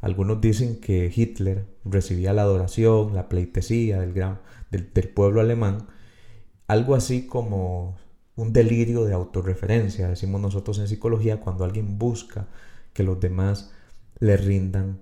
algunos 0.00 0.40
dicen 0.40 0.80
que 0.80 1.12
Hitler 1.12 1.66
recibía 1.84 2.32
la 2.32 2.42
adoración, 2.42 3.16
la 3.16 3.28
pleitesía 3.28 3.98
del, 3.98 4.12
gran, 4.12 4.38
del, 4.70 4.92
del 4.92 5.08
pueblo 5.08 5.40
alemán, 5.40 5.88
algo 6.68 6.94
así 6.94 7.26
como 7.26 7.96
un 8.36 8.52
delirio 8.52 9.04
de 9.04 9.14
autorreferencia, 9.14 10.06
decimos 10.06 10.40
nosotros 10.40 10.78
en 10.78 10.86
psicología, 10.86 11.40
cuando 11.40 11.64
alguien 11.64 11.98
busca 11.98 12.46
que 12.92 13.02
los 13.02 13.18
demás 13.18 13.72
le 14.22 14.36
rindan 14.36 15.00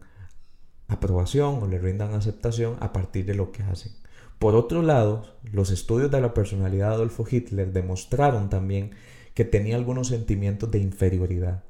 aprobación 0.88 1.62
o 1.62 1.66
le 1.66 1.78
rindan 1.78 2.14
aceptación 2.14 2.78
a 2.80 2.90
partir 2.94 3.26
de 3.26 3.34
lo 3.34 3.52
que 3.52 3.62
hacen. 3.62 3.92
Por 4.38 4.54
otro 4.54 4.80
lado, 4.80 5.24
los 5.52 5.70
estudios 5.70 6.10
de 6.10 6.22
la 6.22 6.32
personalidad 6.32 6.88
de 6.88 6.94
Adolfo 6.94 7.26
Hitler 7.30 7.70
demostraron 7.70 8.48
también 8.48 8.92
que 9.34 9.44
tenía 9.44 9.76
algunos 9.76 10.08
sentimientos 10.08 10.70
de 10.70 10.78
inferioridad. 10.78 11.64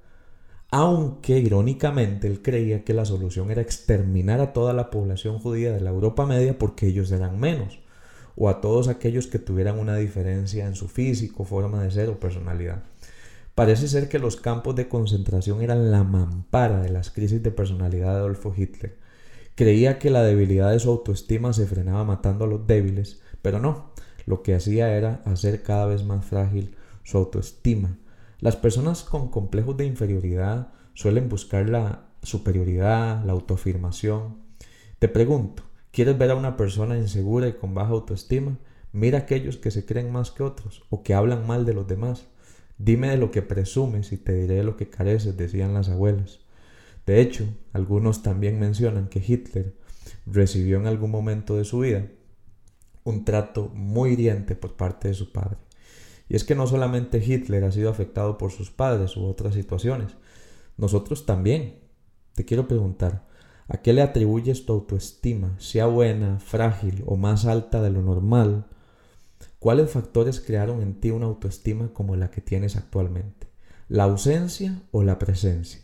Aunque 0.70 1.40
irónicamente 1.40 2.28
él 2.28 2.40
creía 2.40 2.84
que 2.84 2.94
la 2.94 3.04
solución 3.04 3.50
era 3.50 3.62
exterminar 3.62 4.40
a 4.40 4.52
toda 4.52 4.72
la 4.72 4.88
población 4.88 5.40
judía 5.40 5.72
de 5.72 5.80
la 5.80 5.90
Europa 5.90 6.26
media 6.26 6.56
porque 6.56 6.86
ellos 6.86 7.10
eran 7.10 7.40
menos, 7.40 7.80
o 8.36 8.48
a 8.48 8.60
todos 8.60 8.86
aquellos 8.86 9.26
que 9.26 9.40
tuvieran 9.40 9.80
una 9.80 9.96
diferencia 9.96 10.68
en 10.68 10.76
su 10.76 10.86
físico, 10.86 11.42
forma 11.42 11.82
de 11.82 11.90
ser 11.90 12.10
o 12.10 12.20
personalidad. 12.20 12.84
Parece 13.54 13.88
ser 13.88 14.08
que 14.08 14.18
los 14.18 14.36
campos 14.36 14.74
de 14.76 14.88
concentración 14.88 15.60
eran 15.60 15.90
la 15.90 16.04
mampara 16.04 16.80
de 16.80 16.90
las 16.90 17.10
crisis 17.10 17.42
de 17.42 17.50
personalidad 17.50 18.14
de 18.14 18.20
Adolfo 18.20 18.54
Hitler. 18.56 18.98
Creía 19.54 19.98
que 19.98 20.10
la 20.10 20.22
debilidad 20.22 20.70
de 20.70 20.80
su 20.80 20.90
autoestima 20.90 21.52
se 21.52 21.66
frenaba 21.66 22.04
matando 22.04 22.44
a 22.44 22.48
los 22.48 22.66
débiles, 22.66 23.20
pero 23.42 23.58
no, 23.58 23.92
lo 24.24 24.42
que 24.42 24.54
hacía 24.54 24.96
era 24.96 25.22
hacer 25.26 25.62
cada 25.62 25.86
vez 25.86 26.04
más 26.04 26.24
frágil 26.24 26.76
su 27.02 27.18
autoestima. 27.18 27.98
Las 28.38 28.56
personas 28.56 29.02
con 29.02 29.30
complejos 29.30 29.76
de 29.76 29.84
inferioridad 29.84 30.72
suelen 30.94 31.28
buscar 31.28 31.68
la 31.68 32.06
superioridad, 32.22 33.22
la 33.24 33.32
autoafirmación. 33.32 34.38
Te 34.98 35.08
pregunto, 35.08 35.64
¿quieres 35.90 36.16
ver 36.16 36.30
a 36.30 36.36
una 36.36 36.56
persona 36.56 36.96
insegura 36.96 37.48
y 37.48 37.54
con 37.54 37.74
baja 37.74 37.90
autoestima? 37.90 38.58
Mira 38.92 39.18
a 39.18 39.20
aquellos 39.22 39.56
que 39.56 39.70
se 39.70 39.84
creen 39.84 40.10
más 40.10 40.30
que 40.30 40.42
otros 40.42 40.84
o 40.88 41.02
que 41.02 41.14
hablan 41.14 41.46
mal 41.46 41.66
de 41.66 41.74
los 41.74 41.86
demás. 41.86 42.26
Dime 42.82 43.10
de 43.10 43.18
lo 43.18 43.30
que 43.30 43.42
presumes 43.42 44.10
y 44.10 44.16
te 44.16 44.32
diré 44.32 44.54
de 44.54 44.64
lo 44.64 44.78
que 44.78 44.88
careces, 44.88 45.36
decían 45.36 45.74
las 45.74 45.90
abuelas. 45.90 46.40
De 47.04 47.20
hecho, 47.20 47.44
algunos 47.74 48.22
también 48.22 48.58
mencionan 48.58 49.08
que 49.08 49.22
Hitler 49.26 49.74
recibió 50.24 50.78
en 50.78 50.86
algún 50.86 51.10
momento 51.10 51.56
de 51.56 51.66
su 51.66 51.80
vida 51.80 52.06
un 53.04 53.26
trato 53.26 53.68
muy 53.74 54.12
hiriente 54.12 54.54
por 54.54 54.76
parte 54.78 55.08
de 55.08 55.14
su 55.14 55.30
padre. 55.30 55.58
Y 56.30 56.36
es 56.36 56.44
que 56.44 56.54
no 56.54 56.66
solamente 56.66 57.22
Hitler 57.22 57.64
ha 57.64 57.72
sido 57.72 57.90
afectado 57.90 58.38
por 58.38 58.50
sus 58.50 58.70
padres 58.70 59.14
u 59.14 59.26
otras 59.26 59.52
situaciones, 59.52 60.14
nosotros 60.78 61.26
también. 61.26 61.80
Te 62.34 62.46
quiero 62.46 62.66
preguntar, 62.66 63.26
¿a 63.68 63.82
qué 63.82 63.92
le 63.92 64.00
atribuyes 64.00 64.64
tu 64.64 64.72
autoestima, 64.72 65.54
sea 65.58 65.84
buena, 65.84 66.38
frágil 66.38 67.02
o 67.04 67.18
más 67.18 67.44
alta 67.44 67.82
de 67.82 67.90
lo 67.90 68.00
normal? 68.00 68.64
¿Cuáles 69.60 69.90
factores 69.90 70.40
crearon 70.40 70.80
en 70.80 70.98
ti 71.00 71.10
una 71.10 71.26
autoestima 71.26 71.92
como 71.92 72.16
la 72.16 72.30
que 72.30 72.40
tienes 72.40 72.76
actualmente? 72.76 73.46
¿La 73.88 74.04
ausencia 74.04 74.82
o 74.90 75.02
la 75.02 75.18
presencia? 75.18 75.82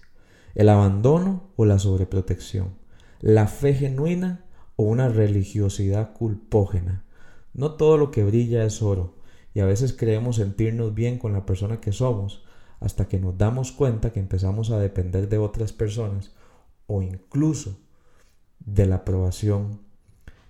¿El 0.54 0.71
abandono 0.71 1.50
o 1.56 1.66
la 1.66 1.78
sobreprotección? 1.78 2.78
¿La 3.21 3.47
fe 3.49 3.75
genuina 3.75 4.47
o 4.76 4.85
una 4.85 5.11
religiosidad 5.11 6.14
culpógena? 6.14 7.04
No 7.52 7.73
todo 7.73 7.99
lo 7.99 8.11
que 8.11 8.25
brilla 8.25 8.64
es 8.64 8.80
oro, 8.80 9.16
y 9.52 9.61
a 9.61 9.66
veces 9.66 9.92
creemos 9.92 10.37
sentirnos 10.37 10.95
bien 10.95 11.18
con 11.18 11.35
la 11.35 11.45
persona 11.45 11.78
que 11.78 11.92
somos 11.92 12.47
hasta 12.80 13.09
que 13.09 13.21
nos 13.21 13.37
damos 13.37 13.73
cuenta 13.73 14.11
que 14.11 14.21
empezamos 14.21 14.71
a 14.71 14.78
depender 14.78 15.28
de 15.28 15.37
otras 15.37 15.75
personas 15.75 16.35
o 16.87 17.02
incluso 17.02 17.78
de 18.59 18.87
la 18.87 18.97
aprobación 18.97 19.83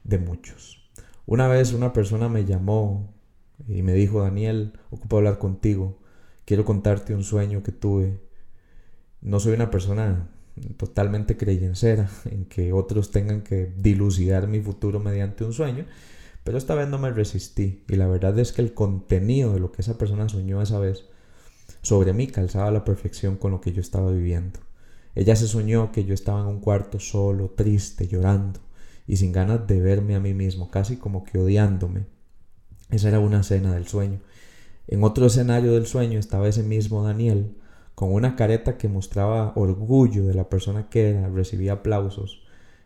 de 0.04 0.18
muchos. 0.18 0.88
Una 1.26 1.48
vez 1.48 1.72
una 1.72 1.92
persona 1.92 2.28
me 2.28 2.44
llamó 2.44 3.15
y 3.66 3.82
me 3.82 3.94
dijo, 3.94 4.22
Daniel, 4.22 4.78
ocupo 4.90 5.18
hablar 5.18 5.38
contigo, 5.38 5.98
quiero 6.44 6.64
contarte 6.64 7.14
un 7.14 7.24
sueño 7.24 7.62
que 7.62 7.72
tuve. 7.72 8.20
No 9.20 9.40
soy 9.40 9.54
una 9.54 9.70
persona 9.70 10.30
totalmente 10.76 11.36
creyencera 11.36 12.08
en 12.24 12.46
que 12.46 12.72
otros 12.72 13.10
tengan 13.10 13.42
que 13.42 13.72
dilucidar 13.76 14.48
mi 14.48 14.60
futuro 14.60 15.00
mediante 15.00 15.44
un 15.44 15.52
sueño, 15.52 15.86
pero 16.44 16.58
esta 16.58 16.74
vez 16.74 16.88
no 16.88 16.98
me 16.98 17.10
resistí 17.10 17.84
y 17.88 17.96
la 17.96 18.06
verdad 18.06 18.38
es 18.38 18.52
que 18.52 18.62
el 18.62 18.72
contenido 18.72 19.52
de 19.52 19.60
lo 19.60 19.72
que 19.72 19.82
esa 19.82 19.98
persona 19.98 20.28
soñó 20.28 20.62
esa 20.62 20.78
vez 20.78 21.06
sobre 21.82 22.12
mí 22.12 22.28
calzaba 22.28 22.70
la 22.70 22.84
perfección 22.84 23.36
con 23.36 23.50
lo 23.50 23.60
que 23.60 23.72
yo 23.72 23.80
estaba 23.80 24.10
viviendo. 24.10 24.60
Ella 25.14 25.34
se 25.34 25.48
soñó 25.48 25.92
que 25.92 26.04
yo 26.04 26.14
estaba 26.14 26.40
en 26.40 26.46
un 26.46 26.60
cuarto 26.60 27.00
solo, 27.00 27.50
triste, 27.50 28.06
llorando 28.06 28.60
y 29.06 29.16
sin 29.16 29.32
ganas 29.32 29.66
de 29.66 29.80
verme 29.80 30.14
a 30.14 30.20
mí 30.20 30.34
mismo, 30.34 30.70
casi 30.70 30.96
como 30.96 31.24
que 31.24 31.38
odiándome. 31.38 32.06
Esa 32.90 33.08
era 33.08 33.18
una 33.18 33.40
escena 33.40 33.74
del 33.74 33.86
sueño. 33.86 34.20
En 34.86 35.02
otro 35.02 35.26
escenario 35.26 35.72
del 35.72 35.86
sueño 35.86 36.18
estaba 36.18 36.48
ese 36.48 36.62
mismo 36.62 37.02
Daniel, 37.02 37.56
con 37.94 38.12
una 38.12 38.36
careta 38.36 38.76
que 38.76 38.88
mostraba 38.88 39.52
orgullo 39.56 40.26
de 40.26 40.34
la 40.34 40.48
persona 40.48 40.88
que 40.88 41.10
era, 41.10 41.28
recibía 41.28 41.72
aplausos, 41.72 42.42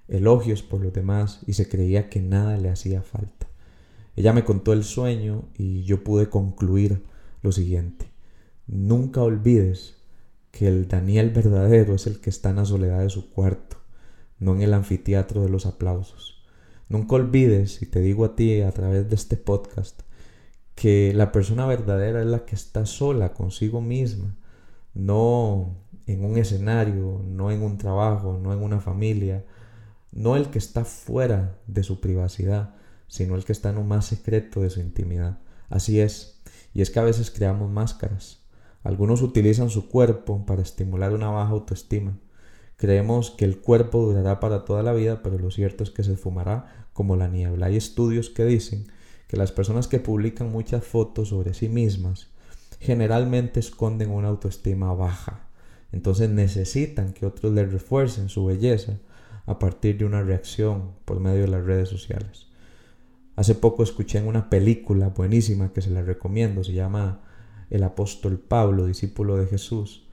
elogios 0.09 0.63
por 0.63 0.81
los 0.81 0.93
demás 0.93 1.41
y 1.47 1.55
se 1.55 1.69
creía 1.69 2.09
que 2.09 2.21
nada 2.21 2.57
le 2.57 2.71
hacía 2.71 3.03
falta. 3.03 3.49
Ella 4.17 4.33
me 4.33 4.45
contó 4.45 4.73
el 4.73 4.85
sueño 4.85 5.45
y 5.57 5.83
yo 5.85 6.03
pude 6.05 6.29
concluir 6.31 7.03
lo 7.43 7.53
siguiente. 7.53 8.07
Nunca 8.67 9.23
olvides 9.23 9.97
que 10.51 10.69
el 10.69 10.89
Daniel 10.89 11.31
verdadero 11.31 11.95
es 11.95 12.07
el 12.07 12.21
que 12.21 12.31
está 12.31 12.51
en 12.51 12.57
la 12.57 12.65
soledad 12.65 13.01
de 13.01 13.11
su 13.11 13.31
cuarto, 13.31 13.79
no 14.39 14.55
en 14.55 14.63
el 14.63 14.75
anfiteatro 14.75 15.43
de 15.43 15.49
los 15.49 15.67
aplausos. 15.67 16.40
Nunca 16.91 17.15
olvides, 17.15 17.83
y 17.83 17.87
te 17.87 18.01
digo 18.01 18.25
a 18.25 18.35
ti 18.35 18.63
a 18.63 18.73
través 18.73 19.09
de 19.09 19.15
este 19.15 19.37
podcast, 19.37 20.01
que 20.75 21.13
la 21.15 21.31
persona 21.31 21.65
verdadera 21.65 22.21
es 22.21 22.27
la 22.27 22.45
que 22.45 22.57
está 22.57 22.85
sola 22.85 23.33
consigo 23.33 23.81
misma, 23.81 24.37
no 24.93 25.77
en 26.09 26.25
un 26.25 26.37
escenario, 26.37 27.23
no 27.25 27.53
en 27.53 27.63
un 27.63 27.79
trabajo, 27.79 28.41
no 28.43 28.53
en 28.53 28.61
una 28.61 28.81
familia, 28.81 29.45
no 30.11 30.35
el 30.35 30.51
que 30.51 30.59
está 30.59 30.85
fuera 30.85 31.61
de 31.69 31.85
su 31.85 32.01
privacidad, 32.01 32.75
sino 33.07 33.37
el 33.37 33.45
que 33.45 33.53
está 33.53 33.71
en 33.71 33.79
un 33.79 33.87
más 33.87 34.07
secreto 34.07 34.61
de 34.61 34.71
su 34.71 34.81
intimidad. 34.81 35.39
Así 35.69 36.01
es, 36.01 36.43
y 36.75 36.83
es 36.83 36.91
que 36.91 36.99
a 36.99 37.05
veces 37.05 37.31
creamos 37.31 37.71
máscaras. 37.71 38.41
Algunos 38.83 39.23
utilizan 39.23 39.71
su 39.71 39.89
cuerpo 39.89 40.45
para 40.45 40.63
estimular 40.63 41.13
una 41.13 41.31
baja 41.31 41.53
autoestima. 41.53 42.19
Creemos 42.81 43.31
que 43.31 43.45
el 43.45 43.59
cuerpo 43.61 44.01
durará 44.01 44.41
para 44.41 44.65
toda 44.65 44.83
la 44.83 44.95
vida, 44.95 45.23
pero 45.23 45.39
lo 45.39 45.51
cierto 45.51 45.85
es 45.85 45.91
que 45.91 46.03
se 46.03 46.17
fumará 46.17 46.87
como 46.95 47.15
la 47.15 47.29
niebla. 47.29 47.67
Hay 47.67 47.77
estudios 47.77 48.31
que 48.31 48.47
dicen 48.47 48.87
que 49.29 49.37
las 49.37 49.53
personas 49.53 49.87
que 49.87 49.99
publican 49.99 50.51
muchas 50.51 50.83
fotos 50.83 51.29
sobre 51.29 51.53
sí 51.53 51.69
mismas 51.69 52.29
generalmente 52.81 53.61
esconden 53.61 54.09
una 54.09 54.29
autoestima 54.29 54.95
baja. 54.95 55.47
Entonces 55.93 56.31
necesitan 56.31 57.13
que 57.13 57.27
otros 57.27 57.53
les 57.53 57.71
refuercen 57.71 58.31
su 58.31 58.47
belleza 58.47 58.97
a 59.45 59.59
partir 59.59 59.99
de 59.99 60.07
una 60.07 60.23
reacción 60.23 60.93
por 61.05 61.21
medio 61.21 61.43
de 61.43 61.49
las 61.49 61.63
redes 61.63 61.91
sociales. 61.91 62.47
Hace 63.37 63.57
poco 63.57 63.83
escuché 63.83 64.17
en 64.17 64.27
una 64.27 64.49
película 64.49 65.09
buenísima 65.09 65.75
que 65.75 65.83
se 65.83 65.91
la 65.91 66.01
recomiendo, 66.01 66.65
se 66.65 66.73
llama 66.73 67.21
El 67.69 67.83
apóstol 67.83 68.39
Pablo, 68.39 68.87
discípulo 68.87 69.37
de 69.37 69.49
Jesús. 69.49 70.07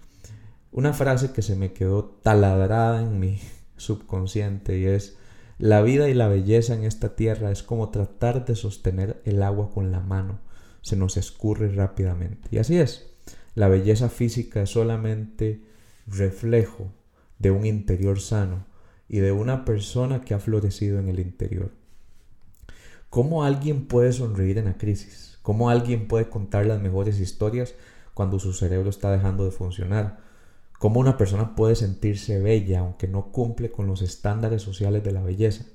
Una 0.78 0.94
frase 0.94 1.32
que 1.32 1.42
se 1.42 1.56
me 1.56 1.74
quedó 1.74 2.06
taladrada 2.22 3.02
en 3.02 3.20
mi 3.20 3.40
subconsciente 3.78 4.78
y 4.78 4.86
es, 4.86 5.18
la 5.58 5.82
vida 5.82 6.08
y 6.08 6.14
la 6.14 6.28
belleza 6.28 6.76
en 6.76 6.84
esta 6.84 7.16
tierra 7.16 7.50
es 7.50 7.64
como 7.64 7.90
tratar 7.90 8.46
de 8.46 8.56
sostener 8.56 9.20
el 9.26 9.42
agua 9.42 9.72
con 9.72 9.92
la 9.92 10.02
mano, 10.02 10.40
se 10.84 10.96
nos 10.96 11.18
escurre 11.18 11.74
rápidamente. 11.74 12.50
Y 12.52 12.60
así 12.60 12.78
es, 12.78 13.10
la 13.56 13.70
belleza 13.70 14.08
física 14.08 14.62
es 14.62 14.70
solamente 14.70 15.64
reflejo 16.06 16.94
de 17.40 17.50
un 17.50 17.66
interior 17.66 18.22
sano 18.22 18.68
y 19.10 19.18
de 19.18 19.32
una 19.32 19.66
persona 19.66 20.22
que 20.22 20.36
ha 20.36 20.40
florecido 20.40 21.00
en 21.00 21.10
el 21.10 21.20
interior. 21.20 21.72
¿Cómo 23.10 23.44
alguien 23.44 23.88
puede 23.88 24.14
sonreír 24.14 24.60
en 24.60 24.66
la 24.66 24.78
crisis? 24.78 25.40
¿Cómo 25.42 25.72
alguien 25.72 26.08
puede 26.08 26.30
contar 26.30 26.68
las 26.68 26.80
mejores 26.80 27.20
historias 27.20 27.74
cuando 28.14 28.38
su 28.38 28.54
cerebro 28.54 28.92
está 28.92 29.12
dejando 29.12 29.44
de 29.44 29.50
funcionar? 29.50 30.27
¿Cómo 30.80 31.00
una 31.00 31.18
persona 31.18 31.56
puede 31.56 31.76
sentirse 31.76 32.40
bella 32.40 32.80
aunque 32.80 33.08
no 33.08 33.32
cumple 33.32 33.72
con 33.72 33.88
los 33.88 34.02
estándares 34.02 34.62
sociales 34.62 35.04
de 35.04 35.12
la 35.12 35.24
belleza? 35.24 35.66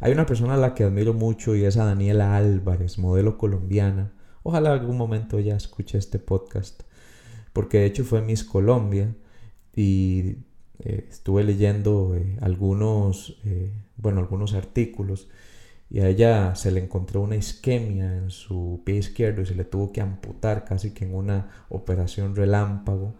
Hay 0.00 0.12
una 0.12 0.26
persona 0.26 0.54
a 0.54 0.58
la 0.58 0.74
que 0.74 0.84
admiro 0.84 1.14
mucho 1.14 1.54
y 1.54 1.64
es 1.64 1.76
a 1.76 1.84
Daniela 1.84 2.36
Álvarez, 2.36 2.98
modelo 2.98 3.38
colombiana. 3.38 4.12
Ojalá 4.42 4.72
algún 4.72 4.96
momento 4.96 5.38
ella 5.38 5.56
escuche 5.56 5.98
este 5.98 6.18
podcast, 6.18 6.82
porque 7.52 7.78
de 7.78 7.86
hecho 7.86 8.04
fue 8.04 8.20
Miss 8.20 8.44
Colombia 8.44 9.14
y 9.74 10.36
eh, 10.80 11.06
estuve 11.08 11.44
leyendo 11.44 12.14
eh, 12.16 12.36
algunos, 12.40 13.38
eh, 13.44 13.72
bueno, 13.96 14.20
algunos 14.20 14.54
artículos 14.54 15.28
y 15.88 16.00
a 16.00 16.08
ella 16.08 16.56
se 16.56 16.72
le 16.72 16.82
encontró 16.82 17.20
una 17.20 17.36
isquemia 17.36 18.16
en 18.16 18.30
su 18.30 18.82
pie 18.84 18.96
izquierdo 18.96 19.42
y 19.42 19.46
se 19.46 19.54
le 19.54 19.64
tuvo 19.64 19.92
que 19.92 20.00
amputar 20.00 20.64
casi 20.64 20.92
que 20.92 21.04
en 21.04 21.14
una 21.14 21.50
operación 21.68 22.34
relámpago. 22.34 23.14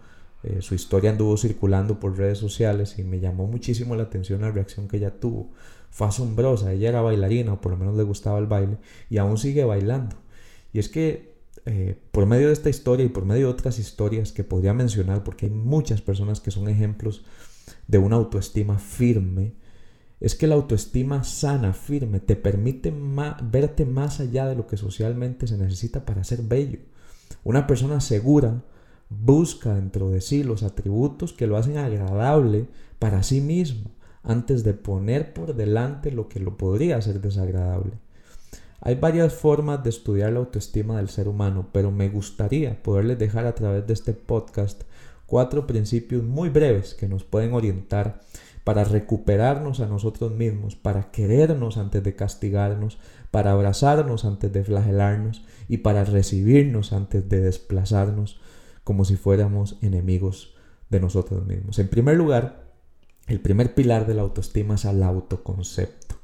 Eh, 0.45 0.61
su 0.61 0.75
historia 0.75 1.11
anduvo 1.11 1.39
circulando 1.39 1.99
por 1.99 2.19
redes 2.19 2.37
sociales 2.37 2.99
y 2.99 3.03
me 3.03 3.19
llamó 3.19 3.47
muchísimo 3.47 3.97
la 3.97 4.03
atención 4.03 4.43
la 4.43 4.51
reacción 4.51 4.89
que 4.89 4.99
ella 4.99 5.19
tuvo. 5.19 5.51
Fue 5.91 6.07
asombrosa, 6.07 6.73
ella 6.73 6.91
era 6.91 7.01
bailarina 7.01 7.55
o 7.55 7.61
por 7.63 7.73
lo 7.73 7.79
menos 7.79 7.97
le 7.97 8.03
gustaba 8.03 8.39
el 8.39 8.47
baile 8.47 8.77
y 9.09 9.17
aún 9.17 9.39
sigue 9.39 9.65
bailando. 9.65 10.17
Y 10.73 10.81
es 10.81 10.91
que 10.91 11.35
eh, 11.65 11.97
por 12.11 12.27
medio 12.27 12.49
de 12.49 12.53
esta 12.53 12.69
historia 12.69 13.07
y 13.07 13.09
por 13.09 13.25
medio 13.25 13.47
de 13.47 13.53
otras 13.53 13.79
historias 13.79 14.33
que 14.33 14.45
podría 14.45 14.75
mencionar, 14.75 15.25
porque 15.25 15.47
hay 15.47 15.53
muchas 15.53 16.03
personas 16.03 16.41
que 16.41 16.51
son 16.51 16.69
ejemplos 16.69 17.25
de 17.89 17.97
una 17.97 18.17
autoestima 18.17 18.79
firme, 18.79 19.55
es 20.21 20.35
que 20.35 20.47
la 20.47 20.57
autoestima 20.57 21.25
sana, 21.25 21.73
firme, 21.73 22.21
te 22.21 22.37
permite 22.37 22.93
verte 23.43 23.87
más 23.87 24.21
allá 24.21 24.47
de 24.47 24.57
lo 24.57 24.67
que 24.67 24.77
socialmente 24.77 25.47
se 25.47 25.57
necesita 25.57 26.05
para 26.05 26.25
ser 26.25 26.43
bello. 26.43 26.81
Una 27.45 27.67
persona 27.67 28.01
segura 28.01 28.63
busca 29.23 29.75
dentro 29.75 30.11
de 30.11 30.21
sí 30.21 30.43
los 30.43 30.63
atributos 30.63 31.33
que 31.33 31.47
lo 31.47 31.57
hacen 31.57 31.79
agradable 31.79 32.67
para 32.99 33.23
sí 33.23 33.41
mismo, 33.41 33.91
antes 34.23 34.65
de 34.65 34.75
poner 34.75 35.33
por 35.33 35.55
delante 35.55 36.11
lo 36.11 36.29
que 36.29 36.41
lo 36.41 36.57
podría 36.57 36.97
hacer 36.97 37.21
desagradable. 37.21 37.93
Hay 38.81 38.97
varias 38.97 39.33
formas 39.33 39.83
de 39.83 39.91
estudiar 39.91 40.33
la 40.33 40.41
autoestima 40.41 40.99
del 40.99 41.09
ser 41.09 41.29
humano, 41.29 41.69
pero 41.73 41.91
me 41.91 42.09
gustaría 42.09 42.83
poderles 42.83 43.19
dejar 43.19 43.47
a 43.47 43.55
través 43.55 43.87
de 43.87 43.95
este 43.95 44.13
podcast 44.13 44.83
cuatro 45.27 45.67
principios 45.67 46.23
muy 46.23 46.51
breves 46.51 46.95
que 46.95 47.09
nos 47.09 47.25
pueden 47.25 47.55
orientar 47.55 48.21
para 48.63 48.85
recuperarnos 48.85 49.81
a 49.81 49.87
nosotros 49.87 50.33
mismos, 50.33 50.75
para 50.75 51.11
querernos 51.11 51.77
antes 51.77 52.03
de 52.03 52.15
castigarnos, 52.15 52.99
para 53.31 53.53
abrazarnos 53.53 54.25
antes 54.25 54.53
de 54.53 54.65
flagelarnos 54.65 55.45
y 55.69 55.79
para 55.79 56.05
recibirnos 56.05 56.93
antes 56.93 57.29
de 57.29 57.41
desplazarnos 57.41 58.41
como 58.85 59.05
si 59.05 59.17
fuéramos 59.17 59.79
enemigos 59.83 60.55
de 60.91 61.01
nosotros 61.01 61.45
mismos. 61.47 61.79
En 61.79 61.89
primer 61.89 62.17
lugar, 62.17 62.65
el 63.27 63.41
primer 63.41 63.75
pilar 63.75 64.07
de 64.07 64.15
la 64.15 64.23
autoestima 64.23 64.75
es 64.75 64.85
el 64.85 65.03
autoconcepto, 65.03 66.17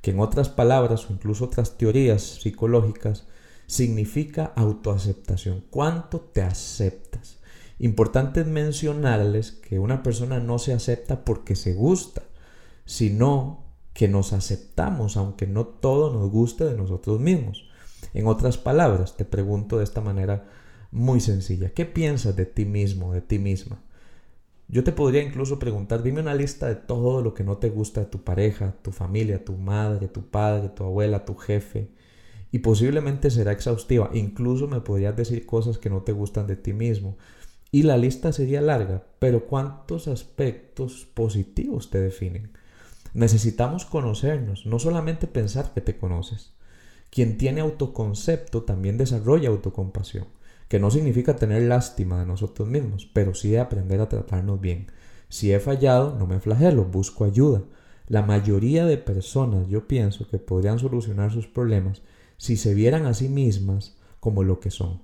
que 0.00 0.10
en 0.10 0.20
otras 0.20 0.48
palabras 0.48 1.08
o 1.08 1.12
incluso 1.12 1.46
otras 1.46 1.78
teorías 1.78 2.22
psicológicas 2.22 3.26
significa 3.66 4.52
autoaceptación. 4.54 5.64
¿Cuánto 5.70 6.20
te 6.20 6.42
aceptas? 6.42 7.38
Importante 7.78 8.44
mencionarles 8.44 9.52
que 9.52 9.78
una 9.78 10.02
persona 10.02 10.38
no 10.38 10.58
se 10.58 10.74
acepta 10.74 11.24
porque 11.24 11.56
se 11.56 11.74
gusta, 11.74 12.22
sino 12.84 13.64
que 13.94 14.08
nos 14.08 14.32
aceptamos, 14.32 15.16
aunque 15.16 15.46
no 15.46 15.66
todo 15.66 16.12
nos 16.12 16.30
guste 16.30 16.64
de 16.64 16.76
nosotros 16.76 17.18
mismos. 17.18 17.64
En 18.14 18.26
otras 18.26 18.58
palabras, 18.58 19.16
te 19.16 19.24
pregunto 19.24 19.78
de 19.78 19.84
esta 19.84 20.00
manera 20.00 20.44
muy 20.92 21.20
sencilla, 21.20 21.70
¿qué 21.70 21.86
piensas 21.86 22.36
de 22.36 22.46
ti 22.46 22.66
mismo, 22.66 23.12
de 23.14 23.22
ti 23.22 23.38
misma? 23.38 23.82
Yo 24.68 24.84
te 24.84 24.92
podría 24.92 25.22
incluso 25.22 25.58
preguntar, 25.58 26.02
dime 26.02 26.20
una 26.20 26.34
lista 26.34 26.68
de 26.68 26.76
todo 26.76 27.22
lo 27.22 27.34
que 27.34 27.44
no 27.44 27.56
te 27.56 27.70
gusta 27.70 28.00
de 28.00 28.06
tu 28.06 28.22
pareja, 28.22 28.74
tu 28.82 28.92
familia, 28.92 29.44
tu 29.44 29.54
madre, 29.54 30.08
tu 30.08 30.22
padre, 30.22 30.68
tu 30.68 30.84
abuela, 30.84 31.24
tu 31.24 31.34
jefe. 31.34 31.90
Y 32.52 32.60
posiblemente 32.60 33.30
será 33.30 33.52
exhaustiva. 33.52 34.10
Incluso 34.12 34.68
me 34.68 34.80
podrías 34.80 35.16
decir 35.16 35.46
cosas 35.46 35.78
que 35.78 35.90
no 35.90 36.02
te 36.02 36.12
gustan 36.12 36.46
de 36.46 36.56
ti 36.56 36.72
mismo. 36.72 37.16
Y 37.70 37.82
la 37.82 37.96
lista 37.96 38.32
sería 38.32 38.60
larga, 38.60 39.04
pero 39.18 39.46
¿cuántos 39.46 40.08
aspectos 40.08 41.06
positivos 41.14 41.90
te 41.90 42.00
definen? 42.00 42.52
Necesitamos 43.14 43.84
conocernos, 43.84 44.66
no 44.66 44.78
solamente 44.78 45.26
pensar 45.26 45.72
que 45.74 45.80
te 45.80 45.96
conoces. 45.96 46.52
Quien 47.10 47.36
tiene 47.36 47.62
autoconcepto 47.62 48.62
también 48.62 48.96
desarrolla 48.98 49.48
autocompasión 49.48 50.26
que 50.72 50.80
no 50.80 50.90
significa 50.90 51.36
tener 51.36 51.64
lástima 51.64 52.18
de 52.18 52.24
nosotros 52.24 52.66
mismos, 52.66 53.04
pero 53.12 53.34
sí 53.34 53.50
de 53.50 53.60
aprender 53.60 54.00
a 54.00 54.08
tratarnos 54.08 54.58
bien. 54.58 54.86
Si 55.28 55.52
he 55.52 55.60
fallado, 55.60 56.16
no 56.18 56.26
me 56.26 56.40
flagelo, 56.40 56.86
busco 56.86 57.26
ayuda. 57.26 57.62
La 58.06 58.22
mayoría 58.22 58.86
de 58.86 58.96
personas, 58.96 59.68
yo 59.68 59.86
pienso, 59.86 60.26
que 60.28 60.38
podrían 60.38 60.78
solucionar 60.78 61.30
sus 61.30 61.46
problemas 61.46 62.00
si 62.38 62.56
se 62.56 62.72
vieran 62.72 63.04
a 63.04 63.12
sí 63.12 63.28
mismas 63.28 63.98
como 64.18 64.44
lo 64.44 64.60
que 64.60 64.70
son, 64.70 65.02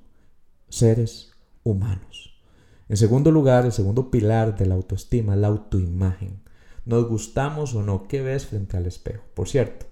seres 0.70 1.32
humanos. 1.64 2.40
En 2.88 2.96
segundo 2.96 3.30
lugar, 3.30 3.66
el 3.66 3.72
segundo 3.72 4.10
pilar 4.10 4.56
de 4.56 4.64
la 4.64 4.74
autoestima, 4.74 5.36
la 5.36 5.48
autoimagen. 5.48 6.40
Nos 6.86 7.06
gustamos 7.06 7.74
o 7.74 7.82
no, 7.82 8.08
¿qué 8.08 8.22
ves 8.22 8.46
frente 8.46 8.78
al 8.78 8.86
espejo? 8.86 9.24
Por 9.34 9.50
cierto, 9.50 9.84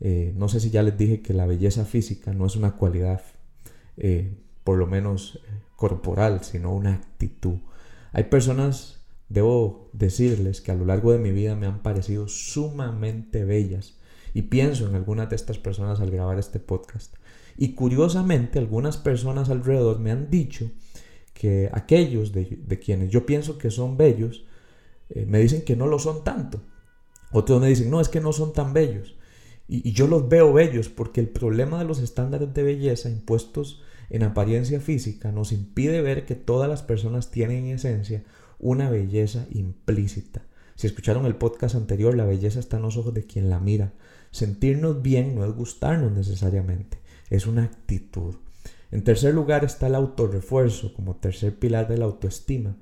eh, 0.00 0.34
no 0.36 0.50
sé 0.50 0.60
si 0.60 0.68
ya 0.68 0.82
les 0.82 0.98
dije 0.98 1.22
que 1.22 1.32
la 1.32 1.46
belleza 1.46 1.86
física 1.86 2.34
no 2.34 2.44
es 2.44 2.56
una 2.56 2.76
cualidad 2.76 3.22
eh, 3.96 4.36
por 4.68 4.76
lo 4.76 4.86
menos 4.86 5.36
eh, 5.36 5.48
corporal, 5.76 6.44
sino 6.44 6.74
una 6.74 6.92
actitud. 6.92 7.54
Hay 8.12 8.24
personas, 8.24 9.00
debo 9.30 9.88
decirles, 9.94 10.60
que 10.60 10.70
a 10.70 10.74
lo 10.74 10.84
largo 10.84 11.10
de 11.10 11.18
mi 11.18 11.30
vida 11.30 11.56
me 11.56 11.64
han 11.64 11.82
parecido 11.82 12.28
sumamente 12.28 13.46
bellas 13.46 13.96
y 14.34 14.42
pienso 14.42 14.86
en 14.86 14.94
algunas 14.94 15.30
de 15.30 15.36
estas 15.36 15.56
personas 15.56 16.00
al 16.00 16.10
grabar 16.10 16.38
este 16.38 16.60
podcast. 16.60 17.14
Y 17.56 17.72
curiosamente, 17.72 18.58
algunas 18.58 18.98
personas 18.98 19.48
alrededor 19.48 20.00
me 20.00 20.10
han 20.10 20.28
dicho 20.28 20.70
que 21.32 21.70
aquellos 21.72 22.32
de, 22.32 22.78
quienes 22.78 23.08
yo 23.08 23.24
pienso 23.24 23.56
que 23.56 23.70
son 23.70 23.96
bellos, 23.96 24.44
eh, 25.08 25.24
me 25.24 25.38
dicen 25.38 25.62
que 25.62 25.76
no 25.76 25.86
lo 25.86 25.98
son 25.98 26.24
tanto. 26.24 26.60
Otros 27.32 27.58
me 27.58 27.68
dicen, 27.68 27.88
no, 27.88 28.02
es 28.02 28.10
que 28.10 28.20
no 28.20 28.34
son 28.34 28.52
tan 28.52 28.74
bellos. 28.74 29.16
y, 29.66 29.92
yo 29.92 30.06
los 30.08 30.28
veo 30.28 30.52
bellos 30.52 30.90
porque 30.90 31.22
el 31.22 31.30
problema 31.30 31.78
de 31.78 31.86
los 31.86 32.00
estándares 32.00 32.52
de 32.52 32.62
belleza 32.62 33.08
impuestos 33.08 33.80
en 34.10 34.22
apariencia 34.22 34.80
física 34.80 35.32
nos 35.32 35.52
impide 35.52 36.00
ver 36.00 36.24
que 36.24 36.34
todas 36.34 36.68
las 36.68 36.82
personas 36.82 37.30
tienen 37.30 37.66
en 37.66 37.74
esencia 37.74 38.24
una 38.58 38.90
belleza 38.90 39.46
implícita. 39.50 40.42
Si 40.74 40.86
escucharon 40.86 41.26
el 41.26 41.36
podcast 41.36 41.74
anterior, 41.74 42.16
la 42.16 42.24
belleza 42.24 42.60
está 42.60 42.76
en 42.76 42.84
los 42.84 42.96
ojos 42.96 43.12
de 43.12 43.26
quien 43.26 43.50
la 43.50 43.58
mira. 43.58 43.92
Sentirnos 44.30 45.02
bien 45.02 45.34
no 45.34 45.44
es 45.44 45.52
gustarnos 45.52 46.12
necesariamente, 46.12 46.98
es 47.30 47.46
una 47.46 47.64
actitud. 47.64 48.36
En 48.90 49.04
tercer 49.04 49.34
lugar 49.34 49.64
está 49.64 49.88
el 49.88 49.94
autorrefuerzo 49.94 50.94
como 50.94 51.16
tercer 51.16 51.58
pilar 51.58 51.88
de 51.88 51.98
la 51.98 52.06
autoestima. 52.06 52.76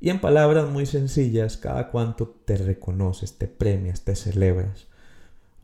Y 0.00 0.10
en 0.10 0.20
palabras 0.20 0.70
muy 0.70 0.86
sencillas, 0.86 1.56
cada 1.56 1.90
cuanto 1.90 2.28
te 2.44 2.56
reconoces, 2.56 3.36
te 3.36 3.48
premias, 3.48 4.02
te 4.02 4.16
celebras. 4.16 4.86